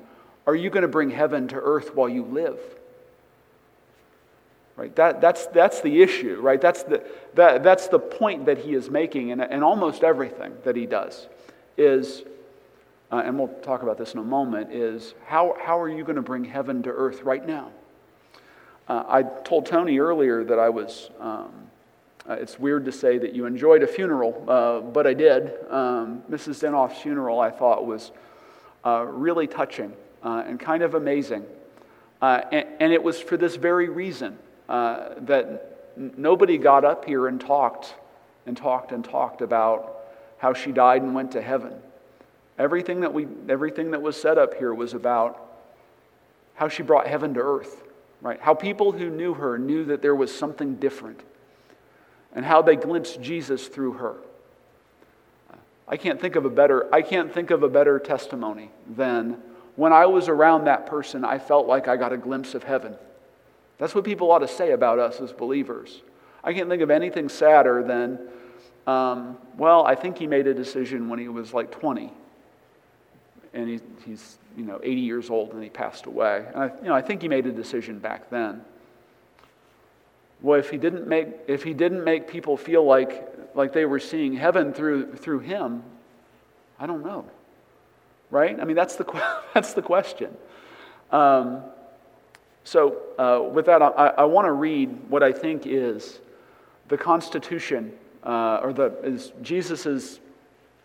Are 0.45 0.55
you 0.55 0.69
going 0.69 0.83
to 0.83 0.87
bring 0.87 1.09
heaven 1.09 1.47
to 1.49 1.55
earth 1.55 1.95
while 1.95 2.07
you 2.07 2.23
live? 2.23 2.59
Right? 4.77 4.95
That, 4.95 5.21
that's, 5.21 5.47
that's 5.47 5.81
the 5.81 6.03
issue, 6.03 6.39
right? 6.39 6.61
That's 6.61 6.83
the, 6.83 7.03
that, 7.33 7.63
that's 7.63 7.87
the 7.87 7.97
point 7.97 8.45
that 8.45 8.59
he 8.59 8.75
is 8.75 8.91
making 8.91 9.29
in, 9.29 9.41
in 9.41 9.63
almost 9.63 10.03
everything 10.03 10.53
that 10.63 10.75
he 10.75 10.85
does 10.85 11.27
is, 11.77 12.21
uh, 13.11 13.23
and 13.25 13.39
we'll 13.39 13.47
talk 13.63 13.81
about 13.81 13.97
this 13.97 14.13
in 14.13 14.19
a 14.19 14.23
moment, 14.23 14.71
is 14.71 15.15
how, 15.25 15.57
how 15.59 15.79
are 15.79 15.89
you 15.89 16.03
going 16.03 16.15
to 16.15 16.21
bring 16.21 16.43
heaven 16.43 16.83
to 16.83 16.91
earth 16.91 17.23
right 17.23 17.45
now? 17.45 17.71
Uh, 18.87 19.03
I 19.07 19.23
told 19.23 19.65
Tony 19.65 19.97
earlier 19.97 20.43
that 20.43 20.59
I 20.59 20.69
was, 20.69 21.09
um, 21.19 21.51
uh, 22.29 22.33
it's 22.33 22.59
weird 22.59 22.85
to 22.85 22.91
say 22.91 23.17
that 23.17 23.33
you 23.33 23.47
enjoyed 23.47 23.81
a 23.81 23.87
funeral, 23.87 24.45
uh, 24.47 24.81
but 24.81 25.07
I 25.07 25.15
did. 25.15 25.55
Um, 25.71 26.21
Mrs. 26.29 26.61
Denoff's 26.61 27.01
funeral 27.01 27.39
I 27.39 27.49
thought 27.49 27.83
was 27.83 28.11
uh, 28.85 29.05
really 29.07 29.47
touching 29.47 29.93
uh, 30.21 30.43
and 30.45 30.59
kind 30.59 30.83
of 30.83 30.93
amazing. 30.93 31.45
And, 32.21 32.67
and, 32.79 32.93
it 32.93 33.01
was 33.01 33.19
for 33.19 33.37
this 33.37 33.55
very 33.55 33.89
reason 33.89 34.37
uh, 34.69 35.09
that 35.19 35.91
n- 35.97 36.13
nobody 36.17 36.57
got 36.57 36.85
up 36.85 37.05
here 37.05 37.27
and 37.27 37.39
talked 37.39 37.95
and 38.45 38.55
talked 38.55 38.91
and 38.91 39.03
talked 39.03 39.41
about 39.41 39.97
how 40.37 40.53
she 40.53 40.71
died 40.71 41.01
and 41.01 41.13
went 41.13 41.31
to 41.31 41.41
heaven. 41.41 41.73
Everything 42.57 43.01
that, 43.01 43.13
we, 43.13 43.27
everything 43.49 43.91
that 43.91 44.01
was 44.01 44.19
set 44.19 44.37
up 44.37 44.55
here 44.55 44.73
was 44.73 44.93
about 44.93 45.43
how 46.55 46.67
she 46.67 46.81
brought 46.81 47.07
heaven 47.07 47.33
to 47.35 47.39
earth, 47.39 47.83
right? 48.21 48.39
How 48.41 48.53
people 48.53 48.91
who 48.91 49.09
knew 49.09 49.35
her 49.35 49.59
knew 49.59 49.85
that 49.85 50.01
there 50.01 50.15
was 50.15 50.33
something 50.35 50.75
different 50.75 51.21
and 52.33 52.45
how 52.45 52.61
they 52.61 52.75
glimpsed 52.75 53.21
Jesus 53.21 53.67
through 53.67 53.93
her. 53.93 54.15
I 55.87 55.97
can't 55.97 56.19
think 56.19 56.35
of 56.35 56.45
a 56.45 56.49
better, 56.49 56.93
I 56.93 57.01
can't 57.01 57.33
think 57.33 57.49
of 57.51 57.63
a 57.63 57.69
better 57.69 57.97
testimony 57.99 58.71
than 58.95 59.37
when 59.75 59.93
I 59.93 60.07
was 60.07 60.27
around 60.27 60.65
that 60.65 60.87
person, 60.87 61.23
I 61.23 61.37
felt 61.37 61.67
like 61.67 61.87
I 61.87 61.95
got 61.95 62.11
a 62.11 62.17
glimpse 62.17 62.55
of 62.55 62.63
heaven. 62.63 62.95
That's 63.77 63.93
what 63.93 64.03
people 64.03 64.31
ought 64.31 64.39
to 64.39 64.47
say 64.47 64.71
about 64.71 64.99
us 64.99 65.21
as 65.21 65.31
believers. 65.31 66.01
I 66.43 66.53
can't 66.53 66.69
think 66.69 66.81
of 66.81 66.89
anything 66.89 67.29
sadder 67.29 67.83
than, 67.83 68.19
um, 68.87 69.37
well, 69.57 69.85
I 69.85 69.95
think 69.95 70.17
he 70.17 70.27
made 70.27 70.47
a 70.47 70.53
decision 70.53 71.09
when 71.09 71.19
he 71.19 71.27
was 71.27 71.53
like 71.53 71.71
20. 71.71 72.11
And 73.53 73.69
he, 73.69 73.79
he's, 74.05 74.37
you 74.55 74.65
know, 74.65 74.79
80 74.81 75.01
years 75.01 75.29
old 75.29 75.53
and 75.53 75.63
he 75.63 75.69
passed 75.69 76.05
away. 76.05 76.45
And 76.53 76.63
I, 76.63 76.67
you 76.77 76.87
know, 76.87 76.95
I 76.95 77.01
think 77.01 77.21
he 77.21 77.27
made 77.27 77.45
a 77.45 77.51
decision 77.51 77.99
back 77.99 78.29
then. 78.29 78.61
Well, 80.41 80.59
if 80.59 80.69
he 80.69 80.77
didn't 80.77 81.07
make, 81.07 81.27
if 81.47 81.63
he 81.63 81.73
didn't 81.73 82.03
make 82.03 82.27
people 82.27 82.57
feel 82.57 82.83
like, 82.85 83.27
like 83.55 83.73
they 83.73 83.85
were 83.85 83.99
seeing 83.99 84.33
heaven 84.33 84.73
through, 84.73 85.15
through 85.15 85.39
him, 85.39 85.83
I 86.79 86.85
don't 86.85 87.03
know. 87.03 87.25
Right? 88.29 88.59
I 88.59 88.65
mean, 88.65 88.75
that's 88.75 88.95
the, 88.95 89.05
that's 89.53 89.73
the 89.73 89.81
question. 89.81 90.35
Um, 91.11 91.63
so, 92.67 92.97
uh, 93.17 93.47
with 93.49 93.67
that, 93.67 93.81
I, 93.81 94.13
I 94.17 94.25
want 94.25 94.45
to 94.45 94.51
read 94.51 94.89
what 95.07 95.23
I 95.23 95.31
think 95.31 95.65
is 95.65 96.19
the 96.89 96.97
Constitution, 96.97 97.93
uh, 98.25 98.59
or 98.61 98.73
the, 98.73 98.93
is 99.03 99.31
Jesus' 99.41 100.19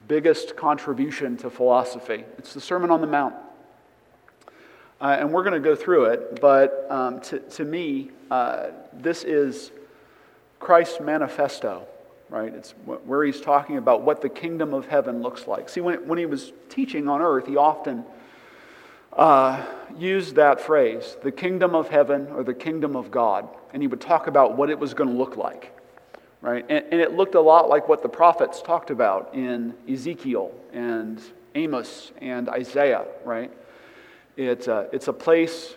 biggest 0.07 0.55
contribution 0.55 1.37
to 1.39 1.51
philosophy. 1.51 2.25
It's 2.39 2.55
the 2.55 2.61
Sermon 2.61 2.93
on 2.93 3.01
the 3.01 3.09
Mount. 3.09 3.35
Uh, 5.01 5.17
and 5.19 5.33
we're 5.33 5.43
going 5.43 5.61
to 5.61 5.69
go 5.69 5.75
through 5.75 6.05
it, 6.05 6.41
but 6.41 6.87
um, 6.89 7.21
to, 7.23 7.41
to 7.41 7.65
me, 7.65 8.13
uh, 8.31 8.69
this 8.93 9.25
is 9.25 9.73
Christ's 10.61 11.01
manifesto, 11.01 11.85
right? 12.31 12.55
It's 12.55 12.77
where 12.85 13.25
he's 13.25 13.41
talking 13.41 13.77
about 13.77 14.03
what 14.03 14.23
the 14.23 14.29
kingdom 14.29 14.73
of 14.73 14.87
heaven 14.87 15.21
looks 15.21 15.49
like. 15.49 15.69
See, 15.69 15.81
when, 15.81 16.07
when 16.07 16.21
he 16.21 16.27
was 16.27 16.53
teaching 16.69 17.09
on 17.09 17.21
earth, 17.21 17.49
he 17.49 17.57
often 17.57 18.05
uh, 19.17 19.65
used 19.99 20.37
that 20.37 20.61
phrase, 20.61 21.17
the 21.23 21.33
kingdom 21.33 21.75
of 21.75 21.89
heaven 21.89 22.29
or 22.29 22.43
the 22.43 22.55
kingdom 22.55 22.97
of 22.97 23.11
God, 23.11 23.49
and 23.73 23.83
he 23.83 23.87
would 23.87 24.01
talk 24.01 24.27
about 24.27 24.57
what 24.57 24.71
it 24.71 24.79
was 24.79 24.95
going 24.95 25.11
to 25.11 25.17
look 25.17 25.37
like. 25.37 25.77
Right? 26.41 26.65
And, 26.69 26.85
and 26.91 27.01
it 27.01 27.13
looked 27.13 27.35
a 27.35 27.41
lot 27.41 27.69
like 27.69 27.89
what 27.89 28.03
the 28.03 28.09
prophets 28.09 28.63
talked 28.63 28.91
about 28.91 29.35
in 29.35 29.75
Ezekiel 29.89 30.53
and 30.73 31.21
Amos 31.55 32.11
and 32.21 32.49
Isaiah, 32.49 33.05
right? 33.25 33.53
It's 34.37 34.67
a, 34.67 34.89
it's 34.93 35.09
a 35.09 35.13
place 35.13 35.77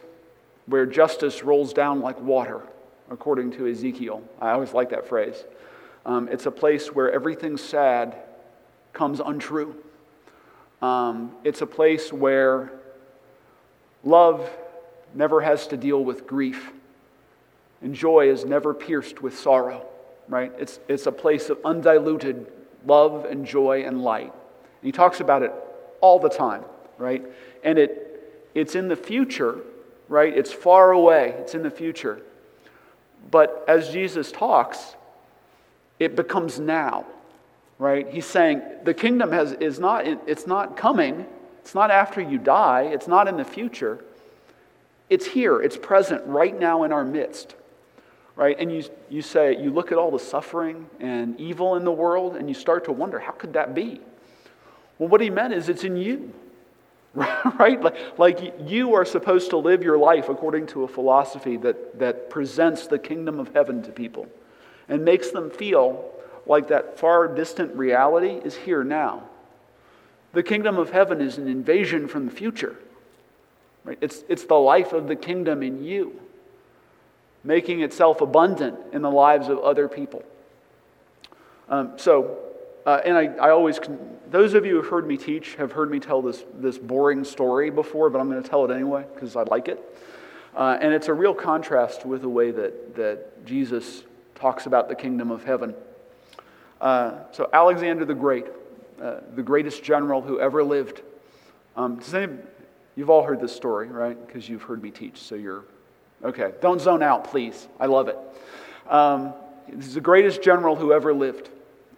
where 0.65 0.86
justice 0.86 1.43
rolls 1.43 1.74
down 1.74 2.02
like 2.02 2.19
water, 2.19 2.62
according 3.12 3.52
to 3.52 3.67
Ezekiel. 3.67 4.24
I 4.41 4.52
always 4.52 4.74
like 4.74 4.89
that 4.89 5.08
phrase. 5.08 5.43
Um, 6.06 6.30
it's 6.30 6.45
a 6.45 6.52
place 6.52 6.88
where 6.88 7.12
everything 7.12 7.58
sad 7.58 8.15
comes 8.93 9.19
untrue. 9.19 9.76
Um, 10.82 11.36
it's 11.43 11.62
a 11.62 11.67
place 11.67 12.12
where 12.13 12.71
Love 14.06 14.50
never 15.15 15.41
has 15.41 15.68
to 15.68 15.78
deal 15.78 16.04
with 16.04 16.28
grief, 16.28 16.72
and 17.82 17.94
joy 17.94 18.30
is 18.30 18.46
never 18.46 18.74
pierced 18.74 19.22
with 19.22 19.38
sorrow, 19.38 19.86
right? 20.30 20.52
It's, 20.58 20.80
it's 20.88 21.08
a 21.08 21.12
place 21.12 21.50
of 21.50 21.58
undiluted 21.65 22.46
love 22.86 23.26
and 23.26 23.46
joy 23.46 23.84
and 23.84 24.04
light. 24.04 24.32
And 24.32 24.84
he 24.84 24.91
talks 24.91 25.20
about 25.20 25.41
it 25.41 25.52
all 26.02 26.20
the 26.20 26.30
time, 26.30 26.63
right? 26.98 27.26
And 27.63 27.80
it, 27.80 28.50
it's 28.54 28.76
in 28.76 28.88
the 28.88 28.96
future, 28.96 29.60
right? 30.08 30.36
It's 30.36 30.54
far 30.54 30.91
away, 30.91 31.34
it's 31.39 31.56
in 31.56 31.63
the 31.63 31.72
future. 31.72 32.22
But 33.32 33.65
as 33.68 33.89
Jesus 33.89 34.32
talks, 34.32 34.96
it 36.00 36.15
becomes 36.15 36.60
now, 36.60 37.06
right? 37.80 38.08
He's 38.08 38.26
saying 38.26 38.62
the 38.84 38.94
kingdom 38.94 39.32
has, 39.32 39.54
is 39.54 39.80
not, 39.80 40.06
it's 40.06 40.46
not 40.46 40.78
coming, 40.78 41.26
it's 41.65 41.73
not 41.73 41.89
after 41.89 42.21
you 42.21 42.38
die, 42.38 42.84
it's 42.84 43.08
not 43.08 43.28
in 43.28 43.38
the 43.38 43.43
future. 43.43 44.06
It's 45.10 45.25
here, 45.25 45.60
it's 45.60 45.75
present 45.75 46.23
right 46.28 46.56
now 46.58 46.84
in 46.84 46.93
our 46.93 47.04
midst. 47.04 47.56
Right? 48.36 48.56
And 48.60 48.71
you, 48.71 48.84
you 49.10 49.23
say, 49.23 49.60
you 49.60 49.71
look 49.71 49.91
at 49.91 49.97
all 49.97 50.12
the 50.12 50.19
suffering 50.19 50.88
and 50.99 51.39
evil 51.39 51.75
in 51.75 51.84
the 51.84 51.91
world, 51.91 52.36
and 52.36 52.47
you 52.47 52.54
start 52.54 52.86
to 52.86 52.91
wonder, 52.91 53.17
how 53.17 53.32
could 53.32 53.54
that 53.54 53.73
be? 53.73 53.99
Well, 54.99 55.10
what 55.10 55.21
he 55.21 55.32
meant 55.32 55.54
is 55.56 55.67
it's 55.67 55.84
in 55.84 55.97
you. 55.97 56.32
right? 57.15 57.82
Like, 57.82 58.19
like 58.19 58.54
you 58.67 58.93
are 58.93 59.04
supposed 59.04 59.49
to 59.49 59.58
live 59.58 59.82
your 59.82 59.97
life 59.97 60.30
according 60.30 60.67
to 60.67 60.84
a 60.84 60.88
philosophy 60.88 61.58
that, 61.58 61.97
that 61.97 62.30
presents 62.30 62.86
the 62.86 62.99
kingdom 62.99 63.39
of 63.39 63.51
heaven 63.56 63.82
to 63.82 63.91
people 63.91 64.28
and 64.88 65.04
makes 65.04 65.32
them 65.32 65.49
feel 65.49 66.13
like 66.45 66.67
that 66.67 66.99
far 66.99 67.28
distant 67.28 67.75
reality 67.75 68.39
is 68.45 68.56
here 68.56 68.84
now. 68.84 69.23
The 70.36 70.43
kingdom 70.43 70.78
of 70.78 70.89
heaven 70.89 71.21
is 71.21 71.38
an 71.38 71.48
invasion 71.48 72.10
from 72.10 72.26
the 72.26 72.32
future. 72.32 72.76
Right? 73.86 73.98
It's, 74.02 74.26
it's 74.28 74.43
the 74.43 74.56
life 74.56 74.91
of 74.91 75.08
the 75.08 75.15
kingdom 75.15 75.63
in 75.63 75.82
you, 75.82 76.19
making 77.45 77.82
itself 77.82 78.19
abundant 78.19 78.78
in 78.91 79.02
the 79.02 79.10
lives 79.10 79.48
of 79.48 79.60
other 79.60 79.88
people. 79.88 80.24
Um, 81.69 81.93
so, 81.95 82.38
uh, 82.86 83.00
and 83.06 83.17
I, 83.17 83.28
I 83.36 83.52
always, 83.52 83.80
those 84.30 84.56
of 84.56 84.65
you 84.65 84.76
who've 84.76 84.89
heard 84.89 85.08
me 85.08 85.15
teach 85.15 85.56
have 85.56 85.71
heard 85.71 85.89
me 85.89 86.02
tell 86.02 86.21
this, 86.21 86.43
this 86.56 86.78
boring 86.78 87.24
story 87.24 87.69
before, 87.69 88.10
but 88.10 88.19
I'm 88.19 88.30
going 88.30 88.43
to 88.43 88.50
tell 88.50 88.69
it 88.69 88.71
anyway 88.71 89.06
because 89.13 89.38
I 89.38 89.43
like 89.43 89.69
it. 89.69 89.80
Uh, 90.54 90.78
and 90.82 90.93
it's 90.93 91.08
a 91.08 91.13
real 91.13 91.34
contrast 91.34 92.06
with 92.06 92.24
the 92.24 92.30
way 92.30 92.52
that, 92.52 92.93
that 92.98 93.45
Jesus 93.45 94.04
talks 94.36 94.65
about 94.65 94.89
the 94.89 94.95
kingdom 94.95 95.32
of 95.32 95.45
heaven. 95.45 95.74
Uh, 96.82 97.19
so, 97.32 97.50
Alexander 97.54 98.04
the 98.04 98.13
Great 98.13 98.48
uh, 99.02 99.18
the 99.36 99.44
greatest 99.44 99.84
general 99.84 100.22
who 100.22 100.40
ever 100.40 100.64
lived. 100.64 101.02
Um, 101.76 101.98
does 102.00 102.30
you've 102.96 103.10
all 103.10 103.24
heard 103.24 103.42
this 103.42 103.56
story, 103.56 103.88
right? 103.88 104.18
Because 104.26 104.48
you've 104.48 104.64
heard 104.64 104.82
me 104.82 104.92
teach, 104.92 105.18
so 105.18 105.36
you're 105.36 105.66
okay. 106.24 106.54
Don't 106.62 106.80
zone 106.80 107.04
out, 107.04 107.26
please. 107.26 107.68
I 107.80 107.88
love 107.88 108.08
it. 108.08 108.18
Um, 108.90 109.34
he's 109.74 109.94
the 109.94 110.02
greatest 110.02 110.42
general 110.42 110.76
who 110.76 110.94
ever 110.94 111.14
lived. 111.14 111.50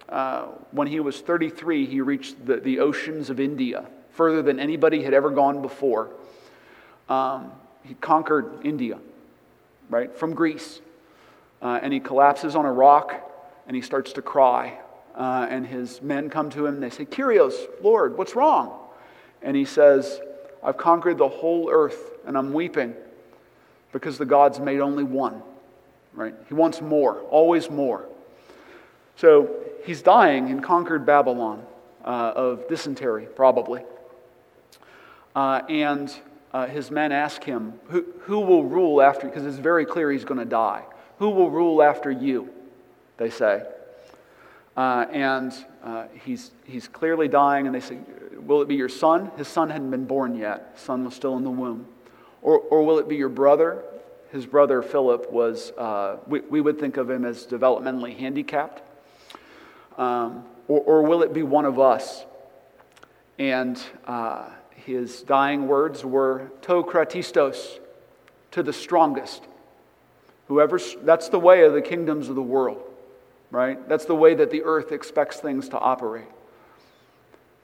Uh, 0.08 0.46
when 0.72 0.88
he 0.88 1.00
was 1.00 1.20
33, 1.20 1.86
he 1.86 2.00
reached 2.00 2.44
the, 2.46 2.56
the 2.56 2.80
oceans 2.80 3.30
of 3.30 3.38
India, 3.38 3.86
further 4.12 4.42
than 4.42 4.58
anybody 4.58 5.02
had 5.02 5.14
ever 5.14 5.30
gone 5.30 5.62
before. 5.62 6.10
Um, 7.08 7.52
he 7.84 7.94
conquered 7.94 8.64
India, 8.64 8.98
right, 9.88 10.14
from 10.14 10.34
Greece. 10.34 10.80
Uh, 11.60 11.78
and 11.82 11.92
he 11.92 12.00
collapses 12.00 12.54
on 12.56 12.64
a 12.64 12.72
rock 12.72 13.14
and 13.66 13.74
he 13.74 13.82
starts 13.82 14.12
to 14.14 14.22
cry 14.22 14.78
uh, 15.18 15.48
and 15.50 15.66
his 15.66 16.00
men 16.00 16.30
come 16.30 16.48
to 16.50 16.64
him 16.64 16.74
and 16.74 16.82
they 16.82 16.90
say, 16.90 17.04
Kyrios, 17.04 17.66
Lord, 17.82 18.16
what's 18.16 18.36
wrong? 18.36 18.78
And 19.42 19.56
he 19.56 19.64
says, 19.64 20.20
I've 20.62 20.76
conquered 20.76 21.18
the 21.18 21.28
whole 21.28 21.68
earth 21.70 22.12
and 22.24 22.38
I'm 22.38 22.52
weeping 22.52 22.94
because 23.92 24.16
the 24.16 24.24
gods 24.24 24.60
made 24.60 24.80
only 24.80 25.02
one. 25.02 25.42
Right? 26.14 26.34
He 26.46 26.54
wants 26.54 26.80
more, 26.80 27.20
always 27.30 27.68
more. 27.68 28.06
So 29.16 29.56
he's 29.84 30.02
dying 30.02 30.48
in 30.48 30.60
conquered 30.60 31.04
Babylon 31.04 31.64
uh, 32.04 32.32
of 32.36 32.68
dysentery, 32.68 33.26
probably. 33.26 33.82
Uh, 35.34 35.62
and 35.68 36.14
uh, 36.52 36.66
his 36.66 36.90
men 36.92 37.10
ask 37.10 37.42
him, 37.42 37.74
who, 37.88 38.06
who 38.20 38.40
will 38.40 38.64
rule 38.64 39.02
after, 39.02 39.26
because 39.26 39.44
it's 39.44 39.58
very 39.58 39.84
clear 39.84 40.12
he's 40.12 40.24
going 40.24 40.38
to 40.38 40.46
die. 40.46 40.84
Who 41.18 41.30
will 41.30 41.50
rule 41.50 41.82
after 41.82 42.10
you? 42.10 42.50
They 43.16 43.30
say. 43.30 43.64
Uh, 44.78 45.06
and 45.10 45.52
uh, 45.82 46.04
he's, 46.24 46.52
he's 46.64 46.86
clearly 46.86 47.26
dying, 47.26 47.66
and 47.66 47.74
they 47.74 47.80
say, 47.80 47.98
Will 48.36 48.62
it 48.62 48.68
be 48.68 48.76
your 48.76 48.88
son? 48.88 49.32
His 49.36 49.48
son 49.48 49.70
hadn't 49.70 49.90
been 49.90 50.04
born 50.04 50.36
yet, 50.36 50.70
his 50.74 50.82
son 50.82 51.04
was 51.04 51.14
still 51.14 51.36
in 51.36 51.42
the 51.42 51.50
womb. 51.50 51.86
Or, 52.42 52.60
or 52.60 52.84
will 52.84 53.00
it 53.00 53.08
be 53.08 53.16
your 53.16 53.28
brother? 53.28 53.82
his 54.30 54.44
brother 54.46 54.82
Philip 54.82 55.30
was, 55.32 55.72
uh, 55.72 56.18
we, 56.26 56.40
we, 56.40 56.60
would 56.60 56.78
think 56.78 56.96
of 56.96 57.08
him 57.08 57.24
as 57.24 57.46
developmentally 57.46 58.16
handicapped? 58.16 58.82
Um, 59.96 60.44
or, 60.68 60.80
or, 60.80 61.02
will 61.02 61.22
it 61.22 61.32
be 61.32 61.42
one 61.42 61.64
of 61.64 61.80
us? 61.80 62.24
And 63.38 63.80
uh, 64.06 64.50
his 64.74 65.22
dying 65.22 65.66
words 65.66 66.04
were 66.04 66.52
to 66.62 66.82
kratistos, 66.84 67.78
to 68.50 68.62
the 68.62 68.72
strongest. 68.72 69.44
Whoever, 70.48 70.78
that's 71.02 71.30
the 71.30 71.40
way 71.40 71.64
of 71.64 71.72
the 71.72 71.82
kingdoms 71.82 72.28
of 72.28 72.34
the 72.34 72.42
world, 72.42 72.82
right? 73.50 73.88
That's 73.88 74.04
the 74.04 74.14
way 74.14 74.34
that 74.34 74.50
the 74.50 74.62
earth 74.62 74.92
expects 74.92 75.38
things 75.38 75.68
to 75.70 75.78
operate. 75.78 76.28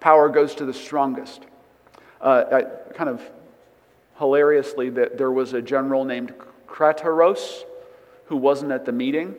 Power 0.01 0.29
goes 0.29 0.55
to 0.57 0.65
the 0.65 0.75
strongest. 0.75 1.43
Uh, 2.21 2.45
I, 2.53 2.95
kind 2.95 3.11
of 3.11 3.23
hilariously, 4.19 4.91
that 4.91 5.19
there 5.19 5.31
was 5.31 5.53
a 5.53 5.63
general 5.63 6.05
named 6.05 6.35
Craterus 6.67 7.65
who 8.27 8.37
wasn't 8.37 8.73
at 8.73 8.85
the 8.85 8.93
meeting. 8.93 9.35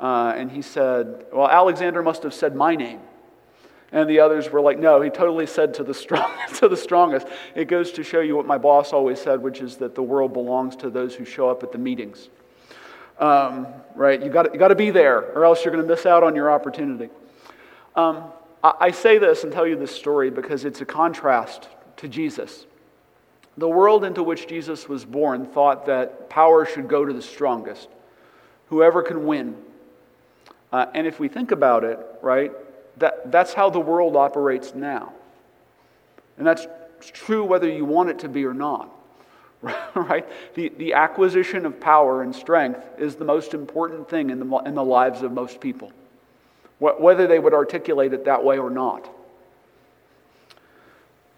Uh, 0.00 0.34
and 0.36 0.50
he 0.50 0.62
said, 0.62 1.26
Well, 1.32 1.48
Alexander 1.48 2.02
must 2.02 2.22
have 2.24 2.34
said 2.34 2.54
my 2.54 2.76
name. 2.76 3.00
And 3.92 4.10
the 4.10 4.20
others 4.20 4.50
were 4.50 4.60
like, 4.60 4.78
No, 4.78 5.00
he 5.00 5.10
totally 5.10 5.46
said 5.46 5.74
to 5.74 5.84
the, 5.84 5.94
strong, 5.94 6.30
to 6.56 6.68
the 6.68 6.76
strongest. 6.76 7.26
It 7.54 7.66
goes 7.66 7.92
to 7.92 8.02
show 8.02 8.20
you 8.20 8.36
what 8.36 8.46
my 8.46 8.58
boss 8.58 8.92
always 8.92 9.20
said, 9.20 9.40
which 9.40 9.60
is 9.60 9.76
that 9.76 9.94
the 9.94 10.02
world 10.02 10.32
belongs 10.32 10.76
to 10.76 10.90
those 10.90 11.14
who 11.14 11.24
show 11.24 11.48
up 11.48 11.62
at 11.62 11.72
the 11.72 11.78
meetings. 11.78 12.28
Um, 13.18 13.68
right? 13.94 14.20
You 14.22 14.30
got 14.30 14.52
you 14.52 14.58
got 14.58 14.68
to 14.68 14.74
be 14.74 14.90
there, 14.90 15.32
or 15.34 15.44
else 15.44 15.64
you're 15.64 15.72
going 15.72 15.86
to 15.86 15.88
miss 15.88 16.04
out 16.06 16.22
on 16.22 16.34
your 16.34 16.50
opportunity. 16.50 17.10
Um, 17.94 18.24
I, 18.62 18.72
I 18.80 18.90
say 18.90 19.18
this 19.18 19.44
and 19.44 19.52
tell 19.52 19.66
you 19.66 19.76
this 19.76 19.94
story 19.94 20.30
because 20.30 20.64
it's 20.64 20.80
a 20.80 20.84
contrast 20.84 21.68
to 21.98 22.08
Jesus. 22.08 22.66
The 23.56 23.68
world 23.68 24.04
into 24.04 24.22
which 24.22 24.48
Jesus 24.48 24.88
was 24.88 25.04
born 25.04 25.46
thought 25.46 25.86
that 25.86 26.28
power 26.28 26.66
should 26.66 26.88
go 26.88 27.04
to 27.04 27.12
the 27.12 27.22
strongest, 27.22 27.88
whoever 28.66 29.02
can 29.02 29.26
win. 29.26 29.56
Uh, 30.72 30.86
and 30.92 31.06
if 31.06 31.20
we 31.20 31.28
think 31.28 31.52
about 31.52 31.84
it, 31.84 32.00
right, 32.20 32.50
that, 32.98 33.30
that's 33.30 33.54
how 33.54 33.70
the 33.70 33.78
world 33.78 34.16
operates 34.16 34.74
now. 34.74 35.12
And 36.36 36.44
that's 36.44 36.66
true 37.12 37.44
whether 37.44 37.68
you 37.68 37.84
want 37.84 38.10
it 38.10 38.18
to 38.20 38.28
be 38.28 38.44
or 38.44 38.54
not. 38.54 38.90
Right? 39.94 40.26
The, 40.54 40.70
the 40.70 40.94
acquisition 40.94 41.64
of 41.66 41.80
power 41.80 42.22
and 42.22 42.34
strength 42.34 42.80
is 42.98 43.14
the 43.16 43.24
most 43.24 43.54
important 43.54 44.08
thing 44.08 44.30
in 44.30 44.40
the, 44.40 44.56
in 44.58 44.74
the 44.74 44.84
lives 44.84 45.22
of 45.22 45.32
most 45.32 45.60
people, 45.60 45.92
whether 46.78 47.26
they 47.26 47.38
would 47.38 47.54
articulate 47.54 48.12
it 48.12 48.24
that 48.24 48.44
way 48.44 48.58
or 48.58 48.70
not. 48.70 49.08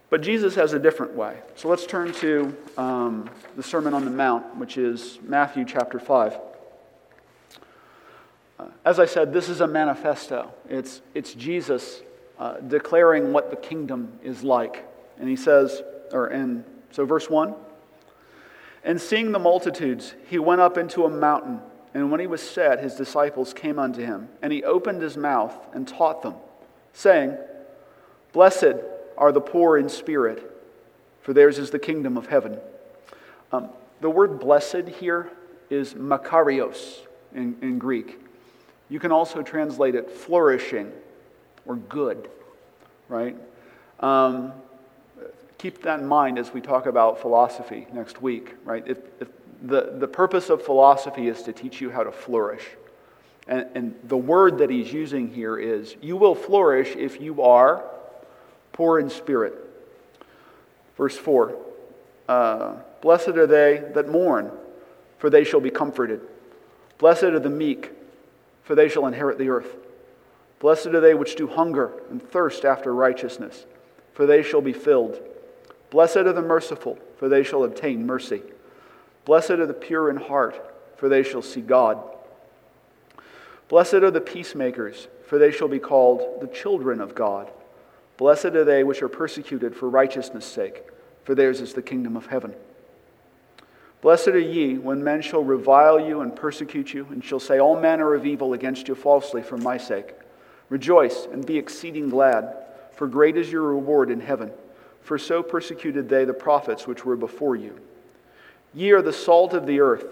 But 0.09 0.23
Jesus 0.23 0.55
has 0.55 0.73
a 0.73 0.79
different 0.79 1.15
way. 1.15 1.39
So 1.57 1.69
let's 1.69 1.85
turn 1.85 2.13
to 2.15 2.57
um, 2.79 3.29
the 3.57 3.63
Sermon 3.63 3.93
on 3.93 4.05
the 4.05 4.11
Mount, 4.11 4.57
which 4.57 4.79
is 4.79 5.19
Matthew 5.23 5.65
chapter 5.65 5.99
5. 5.99 6.39
Uh, 8.59 8.67
as 8.85 9.01
I 9.01 9.05
said, 9.05 9.33
this 9.33 9.49
is 9.49 9.61
a 9.61 9.67
manifesto. 9.67 10.55
It's, 10.69 11.03
it's 11.15 11.35
Jesus 11.35 12.03
uh, 12.39 12.61
declaring 12.61 13.33
what 13.33 13.51
the 13.51 13.57
kingdom 13.57 14.19
is 14.23 14.45
like. 14.45 14.87
And 15.19 15.29
he 15.29 15.37
says, 15.37 15.83
or 16.13 16.29
in, 16.29 16.65
so 16.93 17.05
verse 17.05 17.29
1 17.29 17.55
And 18.87 19.01
seeing 19.01 19.33
the 19.33 19.41
multitudes, 19.41 20.15
he 20.29 20.39
went 20.39 20.61
up 20.61 20.79
into 20.79 21.05
a 21.05 21.11
mountain. 21.11 21.61
And 21.93 22.13
when 22.13 22.21
he 22.21 22.29
was 22.29 22.41
set, 22.41 22.81
his 22.81 22.95
disciples 22.95 23.53
came 23.53 23.81
unto 23.81 24.01
him. 24.01 24.29
And 24.41 24.53
he 24.53 24.63
opened 24.63 25.03
his 25.03 25.17
mouth 25.17 25.53
and 25.75 25.89
taught 25.89 26.23
them, 26.23 26.35
saying, 26.93 27.37
Blessed 28.33 28.77
are 29.19 29.33
the 29.33 29.41
poor 29.41 29.77
in 29.77 29.89
spirit, 29.89 30.53
for 31.21 31.33
theirs 31.33 31.59
is 31.59 31.71
the 31.71 31.81
kingdom 31.81 32.17
of 32.17 32.29
heaven. 32.29 32.59
Um, 33.51 33.71
the 34.01 34.11
word 34.11 34.39
blessed 34.39 34.89
here 35.01 35.33
is 35.69 35.95
makarios 35.95 37.01
in, 37.35 37.57
in 37.63 37.79
Greek. 37.81 38.21
You 38.89 39.01
can 39.01 39.11
also 39.11 39.43
translate 39.43 39.97
it 39.97 40.13
flourishing 40.13 40.93
or 41.65 41.75
good, 41.75 42.31
right? 43.09 43.37
Um, 43.99 44.53
keep 45.59 45.83
that 45.83 46.01
in 46.01 46.07
mind 46.07 46.39
as 46.39 46.53
we 46.53 46.61
talk 46.61 46.87
about 46.87 47.21
philosophy 47.21 47.87
next 47.93 48.21
week, 48.21 48.55
right? 48.65 48.87
If, 48.87 48.99
if 49.21 49.29
the, 49.63 49.95
the 49.99 50.09
purpose 50.09 50.51
of 50.51 50.63
philosophy 50.63 51.29
is 51.29 51.43
to 51.43 51.53
teach 51.53 51.81
you 51.81 51.91
how 51.91 52.03
to 52.03 52.13
flourish. 52.13 52.65
And, 53.49 53.67
and 53.75 53.95
the 54.05 54.17
word 54.17 54.59
that 54.59 54.71
he's 54.71 54.93
using 54.93 55.33
here 55.33 55.57
is 55.57 55.97
you 56.03 56.17
will 56.17 56.35
flourish 56.35 56.95
if 56.97 57.21
you 57.21 57.43
are 57.43 57.85
poor 58.73 58.99
in 58.99 59.09
spirit. 59.09 59.55
Verse 60.97 61.17
4 61.17 61.57
uh, 62.29 62.75
Blessed 63.01 63.29
are 63.29 63.47
they 63.47 63.83
that 63.95 64.09
mourn, 64.09 64.51
for 65.19 65.31
they 65.31 65.45
shall 65.45 65.61
be 65.61 65.71
comforted. 65.71 66.21
Blessed 66.99 67.25
are 67.25 67.39
the 67.39 67.51
meek, 67.51 67.93
for 68.65 68.75
they 68.75 68.89
shall 68.89 69.07
inherit 69.07 69.39
the 69.39 69.49
earth. 69.49 69.77
Blessed 70.59 70.89
are 70.89 71.01
they 71.01 71.15
which 71.15 71.37
do 71.37 71.47
hunger 71.47 71.93
and 72.11 72.23
thirst 72.23 72.65
after 72.65 72.95
righteousness, 72.95 73.67
for 74.13 74.27
they 74.27 74.43
shall 74.43 74.63
be 74.63 74.73
filled. 74.73 75.21
Blessed 75.91 76.19
are 76.19 76.33
the 76.33 76.43
merciful, 76.43 76.99
for 77.17 77.29
they 77.29 77.43
shall 77.43 77.65
obtain 77.65 78.07
mercy. 78.07 78.43
Blessed 79.25 79.53
are 79.53 79.67
the 79.67 79.75
pure 79.75 80.11
in 80.11 80.17
heart, 80.17 80.75
for 80.97 81.09
they 81.09 81.23
shall 81.23 81.43
see 81.43 81.61
God. 81.61 82.03
Blessed 83.69 83.95
are 83.95 84.11
the 84.11 84.21
peacemakers, 84.21 85.09
for 85.27 85.39
they 85.39 85.51
shall 85.51 85.69
be 85.69 85.79
called 85.79 86.41
the 86.41 86.47
children 86.47 87.01
of 87.01 87.15
God. 87.15 87.51
Blessed 88.17 88.47
are 88.47 88.65
they 88.65 88.85
which 88.85 89.03
are 89.03 89.09
persecuted 89.09 89.75
for 89.75 89.89
righteousness' 89.89 90.47
sake, 90.47 90.85
for 91.25 91.35
theirs 91.35 91.61
is 91.61 91.75
the 91.75 91.83
kingdom 91.83 92.17
of 92.17 92.27
heaven. 92.27 92.55
Blessed 94.03 94.29
are 94.29 94.39
ye 94.39 94.79
when 94.79 95.03
men 95.03 95.21
shall 95.21 95.43
revile 95.43 95.99
you 95.99 96.21
and 96.21 96.37
persecute 96.37 96.95
you, 96.95 97.07
and 97.11 97.25
shall 97.25 97.41
say 97.41 97.59
all 97.59 97.81
manner 97.81 98.15
of 98.15 98.25
evil 98.25 98.53
against 98.53 98.89
you 98.89 98.95
falsely 98.95 99.43
for 99.43 99.57
my 99.57 99.77
sake. 99.77 100.15
Rejoice 100.69 101.27
and 101.31 101.45
be 101.45 101.59
exceeding 101.59 102.09
glad, 102.09 102.55
for 102.93 103.09
great 103.09 103.37
is 103.37 103.51
your 103.51 103.63
reward 103.63 104.11
in 104.11 104.21
heaven. 104.21 104.53
For 105.07 105.19
so 105.19 105.41
persecuted 105.41 106.09
they 106.09 106.25
the 106.25 106.35
prophets 106.35 106.89
which 106.89 107.05
were 107.05 107.15
before 107.15 107.55
you. 107.55 107.79
Ye 108.75 108.91
are 108.91 109.03
the 109.03 109.13
salt 109.13 109.55
of 109.55 109.65
the 109.65 109.79
earth, 109.79 110.05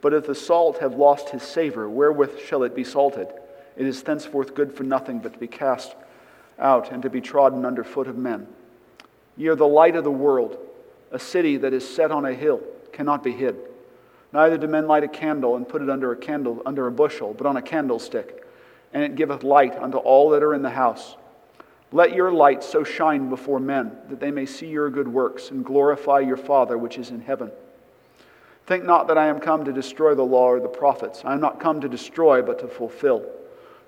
but 0.00 0.14
if 0.14 0.26
the 0.26 0.34
salt 0.34 0.78
have 0.78 0.94
lost 0.94 1.28
his 1.28 1.42
savor, 1.42 1.86
wherewith 1.86 2.38
shall 2.38 2.62
it 2.62 2.74
be 2.74 2.82
salted? 2.82 3.28
It 3.76 3.86
is 3.86 4.02
thenceforth 4.02 4.54
good 4.54 4.72
for 4.72 4.84
nothing 4.84 5.18
but 5.18 5.34
to 5.34 5.38
be 5.38 5.48
cast 5.48 5.94
out 6.58 6.90
and 6.90 7.02
to 7.02 7.10
be 7.10 7.20
trodden 7.20 7.66
under 7.66 7.84
foot 7.84 8.08
of 8.08 8.16
men. 8.16 8.46
Ye 9.36 9.48
are 9.48 9.54
the 9.54 9.68
light 9.68 9.96
of 9.96 10.04
the 10.04 10.10
world. 10.10 10.56
A 11.10 11.18
city 11.18 11.58
that 11.58 11.74
is 11.74 11.86
set 11.86 12.10
on 12.10 12.24
a 12.24 12.32
hill 12.32 12.62
cannot 12.90 13.22
be 13.22 13.32
hid. 13.32 13.56
Neither 14.32 14.56
do 14.56 14.66
men 14.66 14.88
light 14.88 15.04
a 15.04 15.08
candle 15.08 15.56
and 15.56 15.68
put 15.68 15.82
it 15.82 15.90
under 15.90 16.10
a 16.10 16.16
candle 16.16 16.62
under 16.64 16.86
a 16.86 16.90
bushel, 16.90 17.34
but 17.34 17.46
on 17.46 17.58
a 17.58 17.62
candlestick, 17.62 18.46
and 18.94 19.02
it 19.02 19.14
giveth 19.14 19.42
light 19.42 19.76
unto 19.76 19.98
all 19.98 20.30
that 20.30 20.42
are 20.42 20.54
in 20.54 20.62
the 20.62 20.70
house. 20.70 21.16
Let 21.92 22.14
your 22.14 22.32
light 22.32 22.64
so 22.64 22.84
shine 22.84 23.28
before 23.28 23.60
men 23.60 23.92
that 24.08 24.18
they 24.18 24.30
may 24.30 24.46
see 24.46 24.66
your 24.66 24.88
good 24.88 25.08
works 25.08 25.50
and 25.50 25.64
glorify 25.64 26.20
your 26.20 26.38
Father 26.38 26.78
which 26.78 26.98
is 26.98 27.10
in 27.10 27.20
heaven. 27.20 27.52
Think 28.66 28.84
not 28.84 29.08
that 29.08 29.18
I 29.18 29.26
am 29.26 29.40
come 29.40 29.64
to 29.64 29.72
destroy 29.72 30.14
the 30.14 30.22
law 30.22 30.46
or 30.46 30.60
the 30.60 30.68
prophets. 30.68 31.22
I 31.24 31.34
am 31.34 31.40
not 31.40 31.60
come 31.60 31.80
to 31.82 31.88
destroy, 31.88 32.40
but 32.40 32.58
to 32.60 32.68
fulfill. 32.68 33.26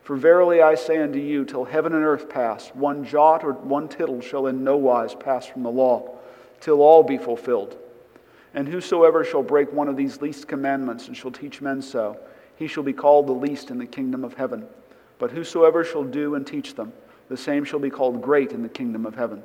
For 0.02 0.16
verily 0.16 0.60
I 0.60 0.74
say 0.74 0.98
unto 0.98 1.18
you, 1.18 1.46
till 1.46 1.64
heaven 1.64 1.94
and 1.94 2.04
earth 2.04 2.28
pass, 2.28 2.68
one 2.74 3.04
jot 3.04 3.42
or 3.42 3.52
one 3.52 3.88
tittle 3.88 4.20
shall 4.20 4.48
in 4.48 4.62
no 4.62 4.76
wise 4.76 5.14
pass 5.14 5.46
from 5.46 5.62
the 5.62 5.70
law, 5.70 6.18
till 6.60 6.82
all 6.82 7.02
be 7.02 7.16
fulfilled. 7.16 7.78
And 8.52 8.68
whosoever 8.68 9.24
shall 9.24 9.42
break 9.42 9.72
one 9.72 9.88
of 9.88 9.96
these 9.96 10.20
least 10.20 10.46
commandments 10.46 11.08
and 11.08 11.16
shall 11.16 11.30
teach 11.30 11.62
men 11.62 11.80
so, 11.80 12.18
he 12.56 12.66
shall 12.66 12.82
be 12.82 12.92
called 12.92 13.26
the 13.26 13.32
least 13.32 13.70
in 13.70 13.78
the 13.78 13.86
kingdom 13.86 14.24
of 14.24 14.34
heaven. 14.34 14.66
But 15.18 15.30
whosoever 15.30 15.84
shall 15.84 16.04
do 16.04 16.34
and 16.34 16.46
teach 16.46 16.74
them, 16.74 16.92
the 17.28 17.36
same 17.36 17.64
shall 17.64 17.80
be 17.80 17.90
called 17.90 18.22
great 18.22 18.52
in 18.52 18.62
the 18.62 18.68
kingdom 18.68 19.06
of 19.06 19.14
heaven. 19.14 19.42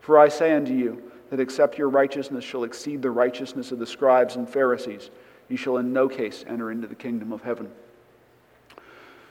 For 0.00 0.18
I 0.18 0.28
say 0.28 0.52
unto 0.52 0.72
you, 0.72 1.10
that 1.30 1.40
except 1.40 1.78
your 1.78 1.88
righteousness 1.88 2.44
shall 2.44 2.64
exceed 2.64 3.02
the 3.02 3.10
righteousness 3.10 3.72
of 3.72 3.78
the 3.78 3.86
scribes 3.86 4.36
and 4.36 4.48
Pharisees, 4.48 5.10
ye 5.48 5.56
shall 5.56 5.78
in 5.78 5.92
no 5.92 6.08
case 6.08 6.44
enter 6.46 6.70
into 6.70 6.86
the 6.86 6.94
kingdom 6.94 7.32
of 7.32 7.42
heaven. 7.42 7.70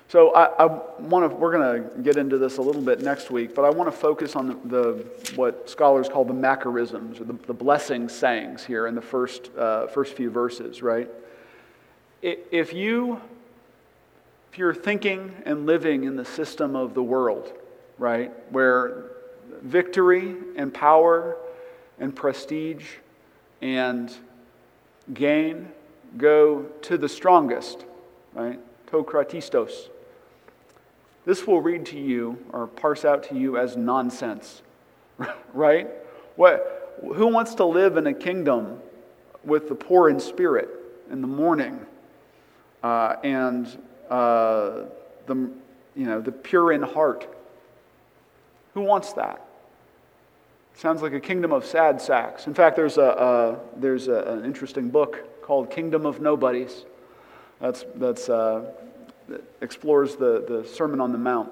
So 0.08 0.34
I, 0.34 0.64
I 0.64 0.66
want 1.00 1.30
to. 1.30 1.36
We're 1.36 1.52
going 1.52 1.84
to 1.84 2.02
get 2.02 2.18
into 2.18 2.40
this 2.40 2.58
a 2.58 2.64
little 2.64 2.82
bit 2.82 3.02
next 3.02 3.30
week, 3.30 3.54
but 3.54 3.64
I 3.64 3.70
want 3.70 3.92
to 3.92 3.96
focus 3.96 4.36
on 4.36 4.48
the, 4.48 4.56
the 4.66 5.06
what 5.36 5.70
scholars 5.70 6.10
call 6.10 6.26
the 6.26 6.34
Macarisms 6.34 7.22
or 7.22 7.26
the, 7.26 7.34
the 7.46 7.54
blessing 7.54 8.10
sayings 8.10 8.66
here 8.66 8.88
in 8.88 8.96
the 8.96 9.02
first 9.02 9.56
uh, 9.56 9.86
first 9.86 10.16
few 10.16 10.32
verses. 10.32 10.82
Right? 10.82 11.08
If 12.24 12.74
you 12.74 13.22
if 14.52 14.58
you're 14.58 14.74
thinking 14.74 15.32
and 15.46 15.68
living 15.68 16.06
in 16.06 16.16
the 16.16 16.26
system 16.26 16.76
of 16.76 16.96
the 16.96 17.04
world, 17.04 17.54
right, 18.00 18.32
where 18.52 19.12
victory 19.62 20.36
and 20.56 20.74
power 20.74 21.38
and 22.00 22.16
prestige 22.16 22.86
and 23.62 24.16
gain 25.14 25.72
go 26.18 26.64
to 26.82 26.98
the 26.98 27.10
strongest, 27.10 27.86
right? 28.34 28.60
Tokratistos. 28.88 29.90
This 31.26 31.46
will 31.46 31.62
read 31.62 31.86
to 31.88 32.00
you 32.00 32.44
or 32.52 32.66
parse 32.66 33.06
out 33.06 33.24
to 33.24 33.36
you 33.36 33.58
as 33.58 33.78
nonsense, 33.78 34.64
right? 35.54 35.88
What, 36.36 36.98
who 37.16 37.28
wants 37.28 37.54
to 37.56 37.66
live 37.66 37.98
in 37.98 38.08
a 38.08 38.14
kingdom 38.14 38.80
with 39.44 39.70
the 39.70 39.76
poor 39.76 40.10
in 40.10 40.20
spirit 40.20 40.70
in 41.12 41.22
the 41.22 41.28
morning, 41.28 41.80
uh, 42.84 43.16
and 43.24 43.68
uh, 44.10 44.86
the, 45.26 45.36
you 45.96 46.06
know, 46.06 46.22
the 46.22 46.32
pure 46.32 46.72
in 46.72 46.82
heart. 46.82 47.28
Who 48.80 48.86
wants 48.86 49.12
that? 49.12 49.46
Sounds 50.74 51.02
like 51.02 51.12
a 51.12 51.20
kingdom 51.20 51.52
of 51.52 51.66
sad 51.66 52.00
sacks. 52.00 52.48
In 52.48 52.54
fact, 52.54 52.78
there's, 52.78 52.98
a, 52.98 53.60
there's 53.76 54.08
a, 54.08 54.22
an 54.22 54.46
interesting 54.46 54.90
book 54.90 55.44
called 55.44 55.70
Kingdom 55.70 56.06
of 56.06 56.22
Nobodies 56.22 56.86
that's, 57.60 57.84
that's, 57.96 58.30
uh, 58.30 58.72
that 59.28 59.44
explores 59.60 60.16
the, 60.16 60.46
the 60.48 60.66
Sermon 60.66 61.02
on 61.02 61.12
the 61.12 61.18
Mount. 61.18 61.52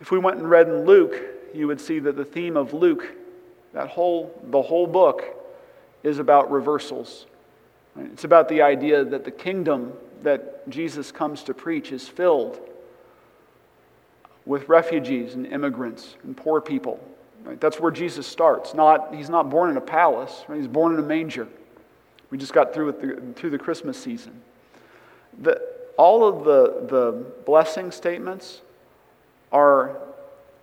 If 0.00 0.12
we 0.12 0.20
went 0.20 0.38
and 0.38 0.48
read 0.48 0.68
in 0.68 0.84
Luke, 0.84 1.16
you 1.52 1.66
would 1.66 1.80
see 1.80 1.98
that 1.98 2.16
the 2.16 2.24
theme 2.24 2.56
of 2.56 2.72
Luke, 2.72 3.12
that 3.72 3.88
whole, 3.88 4.40
the 4.52 4.62
whole 4.62 4.86
book, 4.86 5.24
is 6.04 6.20
about 6.20 6.48
reversals. 6.48 7.26
It's 7.98 8.22
about 8.22 8.48
the 8.48 8.62
idea 8.62 9.04
that 9.04 9.24
the 9.24 9.32
kingdom 9.32 9.94
that 10.22 10.70
Jesus 10.70 11.10
comes 11.10 11.42
to 11.42 11.54
preach 11.54 11.90
is 11.90 12.06
filled 12.06 12.68
with 14.46 14.68
refugees 14.68 15.34
and 15.34 15.46
immigrants 15.46 16.16
and 16.24 16.36
poor 16.36 16.60
people. 16.60 17.00
Right? 17.44 17.60
That's 17.60 17.80
where 17.80 17.90
Jesus 17.90 18.26
starts. 18.26 18.74
Not, 18.74 19.14
he's 19.14 19.30
not 19.30 19.50
born 19.50 19.70
in 19.70 19.76
a 19.76 19.80
palace, 19.80 20.44
right? 20.48 20.56
he's 20.58 20.68
born 20.68 20.94
in 20.94 20.98
a 20.98 21.02
manger. 21.02 21.48
We 22.30 22.38
just 22.38 22.52
got 22.52 22.72
through, 22.72 22.86
with 22.86 23.00
the, 23.00 23.32
through 23.34 23.50
the 23.50 23.58
Christmas 23.58 23.98
season. 23.98 24.40
The, 25.40 25.60
all 25.96 26.24
of 26.24 26.44
the, 26.44 26.86
the 26.88 27.24
blessing 27.44 27.90
statements 27.90 28.62
are 29.50 29.98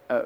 a, 0.09 0.25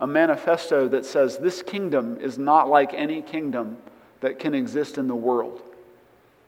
a 0.00 0.06
manifesto 0.06 0.88
that 0.88 1.04
says 1.04 1.38
this 1.38 1.62
kingdom 1.62 2.18
is 2.20 2.38
not 2.38 2.68
like 2.68 2.94
any 2.94 3.20
kingdom 3.20 3.76
that 4.20 4.38
can 4.38 4.54
exist 4.54 4.96
in 4.96 5.06
the 5.06 5.14
world. 5.14 5.62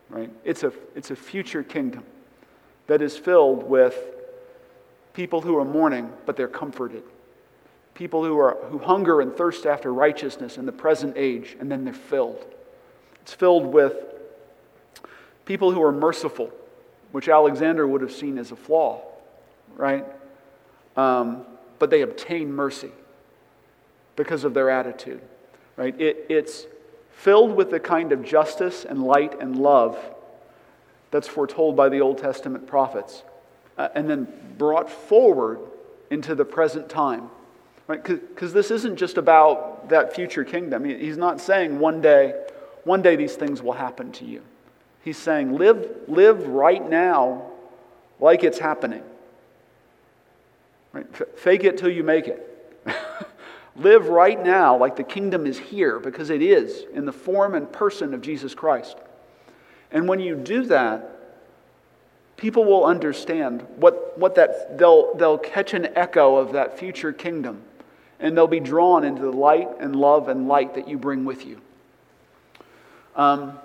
Right? 0.08 0.30
It's 0.44 0.62
a, 0.62 0.72
it's 0.94 1.10
a 1.10 1.16
future 1.16 1.62
kingdom 1.62 2.04
that 2.86 3.02
is 3.02 3.16
filled 3.16 3.64
with 3.64 4.15
people 5.16 5.40
who 5.40 5.56
are 5.56 5.64
mourning, 5.64 6.12
but 6.26 6.36
they're 6.36 6.46
comforted. 6.46 7.02
People 7.94 8.22
who, 8.22 8.38
are, 8.38 8.58
who 8.68 8.78
hunger 8.78 9.22
and 9.22 9.34
thirst 9.34 9.64
after 9.64 9.92
righteousness 9.92 10.58
in 10.58 10.66
the 10.66 10.72
present 10.72 11.14
age, 11.16 11.56
and 11.58 11.72
then 11.72 11.86
they're 11.86 11.94
filled. 11.94 12.44
It's 13.22 13.32
filled 13.32 13.64
with 13.64 13.94
people 15.46 15.72
who 15.72 15.82
are 15.82 15.90
merciful, 15.90 16.52
which 17.12 17.30
Alexander 17.30 17.88
would 17.88 18.02
have 18.02 18.12
seen 18.12 18.36
as 18.36 18.52
a 18.52 18.56
flaw, 18.56 19.00
right? 19.74 20.04
Um, 20.98 21.46
but 21.78 21.88
they 21.88 22.02
obtain 22.02 22.52
mercy 22.52 22.90
because 24.16 24.44
of 24.44 24.52
their 24.52 24.68
attitude, 24.68 25.22
right? 25.76 25.98
It, 25.98 26.26
it's 26.28 26.66
filled 27.10 27.56
with 27.56 27.70
the 27.70 27.80
kind 27.80 28.12
of 28.12 28.22
justice 28.22 28.84
and 28.84 29.02
light 29.02 29.40
and 29.40 29.56
love 29.56 29.98
that's 31.10 31.26
foretold 31.26 31.74
by 31.74 31.88
the 31.88 32.02
Old 32.02 32.18
Testament 32.18 32.66
prophets, 32.66 33.22
uh, 33.78 33.88
and 33.94 34.08
then 34.08 34.26
brought 34.58 34.90
forward 34.90 35.60
into 36.10 36.34
the 36.34 36.44
present 36.44 36.88
time. 36.88 37.30
Right? 37.86 38.02
Because 38.02 38.52
this 38.52 38.70
isn't 38.70 38.96
just 38.96 39.16
about 39.16 39.88
that 39.90 40.14
future 40.14 40.44
kingdom. 40.44 40.84
He's 40.84 41.16
not 41.16 41.40
saying 41.40 41.78
one 41.78 42.00
day, 42.00 42.34
one 42.84 43.00
day 43.02 43.14
these 43.16 43.36
things 43.36 43.62
will 43.62 43.74
happen 43.74 44.10
to 44.12 44.24
you. 44.24 44.42
He's 45.02 45.18
saying 45.18 45.56
live, 45.56 45.88
live 46.08 46.48
right 46.48 46.88
now 46.88 47.50
like 48.18 48.42
it's 48.42 48.58
happening. 48.58 49.02
Right? 50.92 51.06
F- 51.12 51.28
fake 51.36 51.62
it 51.62 51.78
till 51.78 51.90
you 51.90 52.02
make 52.02 52.26
it. 52.26 52.84
Live 53.76 54.08
right 54.08 54.42
now 54.42 54.76
like 54.76 54.96
the 54.96 55.04
kingdom 55.04 55.46
is 55.46 55.58
here 55.58 56.00
because 56.00 56.30
it 56.30 56.40
is 56.40 56.86
in 56.94 57.04
the 57.04 57.12
form 57.12 57.54
and 57.54 57.70
person 57.70 58.14
of 58.14 58.22
Jesus 58.22 58.54
Christ. 58.54 58.96
And 59.90 60.08
when 60.08 60.18
you 60.18 60.34
do 60.34 60.64
that, 60.66 61.15
people 62.36 62.64
will 62.64 62.84
understand 62.84 63.66
what, 63.76 64.18
what 64.18 64.34
that, 64.34 64.78
they'll, 64.78 65.14
they'll 65.14 65.38
catch 65.38 65.74
an 65.74 65.88
echo 65.96 66.36
of 66.36 66.52
that 66.52 66.78
future 66.78 67.12
kingdom 67.12 67.62
and 68.20 68.36
they'll 68.36 68.46
be 68.46 68.60
drawn 68.60 69.04
into 69.04 69.22
the 69.22 69.32
light 69.32 69.68
and 69.80 69.96
love 69.96 70.28
and 70.28 70.48
light 70.48 70.74
that 70.74 70.88
you 70.88 70.98
bring 70.98 71.24
with 71.24 71.46
you. 71.46 71.60
Um, 73.14 73.58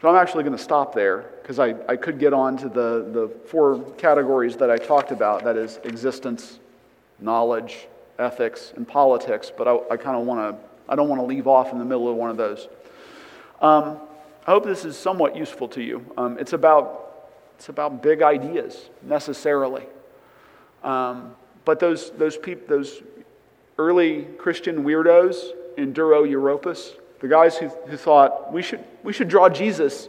so 0.00 0.08
I'm 0.08 0.16
actually 0.16 0.42
going 0.42 0.56
to 0.56 0.62
stop 0.62 0.94
there 0.94 1.30
because 1.40 1.58
I, 1.58 1.76
I 1.88 1.96
could 1.96 2.18
get 2.18 2.32
on 2.32 2.56
to 2.58 2.68
the, 2.68 3.08
the 3.12 3.30
four 3.46 3.80
categories 3.98 4.56
that 4.56 4.70
I 4.70 4.76
talked 4.76 5.12
about 5.12 5.44
that 5.44 5.56
is 5.56 5.78
existence, 5.84 6.58
knowledge, 7.20 7.86
ethics, 8.18 8.72
and 8.76 8.86
politics, 8.86 9.52
but 9.56 9.68
I, 9.68 9.78
I 9.92 9.96
kind 9.96 10.16
of 10.16 10.26
want 10.26 10.56
to, 10.56 10.64
I 10.88 10.96
don't 10.96 11.08
want 11.08 11.20
to 11.20 11.26
leave 11.26 11.46
off 11.46 11.72
in 11.72 11.78
the 11.78 11.84
middle 11.84 12.08
of 12.08 12.16
one 12.16 12.30
of 12.30 12.36
those. 12.36 12.68
Um, 13.60 13.98
I 14.44 14.50
hope 14.50 14.64
this 14.64 14.84
is 14.84 14.98
somewhat 14.98 15.36
useful 15.36 15.68
to 15.68 15.82
you. 15.82 16.04
Um, 16.16 16.36
it's, 16.36 16.52
about, 16.52 17.11
it's 17.62 17.68
about 17.68 18.02
big 18.02 18.22
ideas, 18.22 18.90
necessarily. 19.02 19.84
Um, 20.82 21.36
but 21.64 21.78
those, 21.78 22.10
those, 22.10 22.36
peop, 22.36 22.66
those 22.66 23.04
early 23.78 24.24
Christian 24.36 24.82
weirdos 24.82 25.50
in 25.76 25.92
Dura 25.92 26.22
Europos, 26.22 26.96
the 27.20 27.28
guys 27.28 27.56
who, 27.56 27.68
who 27.68 27.96
thought 27.96 28.52
we 28.52 28.62
should, 28.62 28.82
we 29.04 29.12
should 29.12 29.28
draw 29.28 29.48
Jesus 29.48 30.08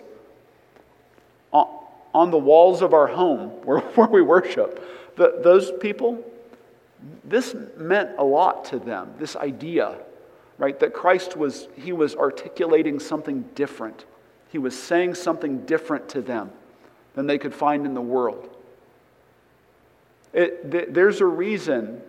on, 1.51 1.67
on 2.11 2.31
the 2.31 2.39
walls 2.39 2.81
of 2.81 2.91
our 2.91 3.05
home 3.05 3.49
where, 3.65 3.81
where 3.81 4.07
we 4.07 4.23
worship, 4.23 5.13
the, 5.15 5.39
those 5.43 5.71
people, 5.79 6.25
this 7.23 7.55
meant 7.77 8.17
a 8.17 8.23
lot 8.23 8.65
to 8.65 8.79
them, 8.79 9.13
this 9.19 9.35
idea, 9.35 9.99
right? 10.57 10.79
That 10.79 10.95
Christ 10.95 11.37
was, 11.37 11.67
he 11.75 11.91
was 11.91 12.15
articulating 12.15 12.99
something 12.99 13.43
different. 13.53 14.05
He 14.49 14.57
was 14.57 14.75
saying 14.75 15.13
something 15.13 15.67
different 15.67 16.09
to 16.09 16.21
them 16.23 16.51
than 17.13 17.27
they 17.27 17.37
could 17.37 17.53
find 17.53 17.85
in 17.85 17.93
the 17.93 18.01
world. 18.01 18.49
It, 20.33 20.71
th- 20.71 20.87
there's 20.89 21.21
a 21.21 21.25
reason 21.25 22.01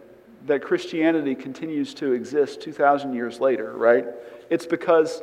that 0.46 0.62
Christianity 0.62 1.34
continues 1.34 1.94
to 1.94 2.12
exist 2.12 2.60
2,000 2.60 3.14
years 3.14 3.40
later, 3.40 3.72
right? 3.72 4.06
It's 4.50 4.66
because 4.66 5.22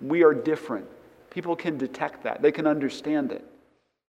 we 0.00 0.22
are 0.22 0.34
different. 0.34 0.86
People 1.30 1.56
can 1.56 1.78
detect 1.78 2.22
that, 2.24 2.42
they 2.42 2.52
can 2.52 2.66
understand 2.66 3.32
it. 3.32 3.44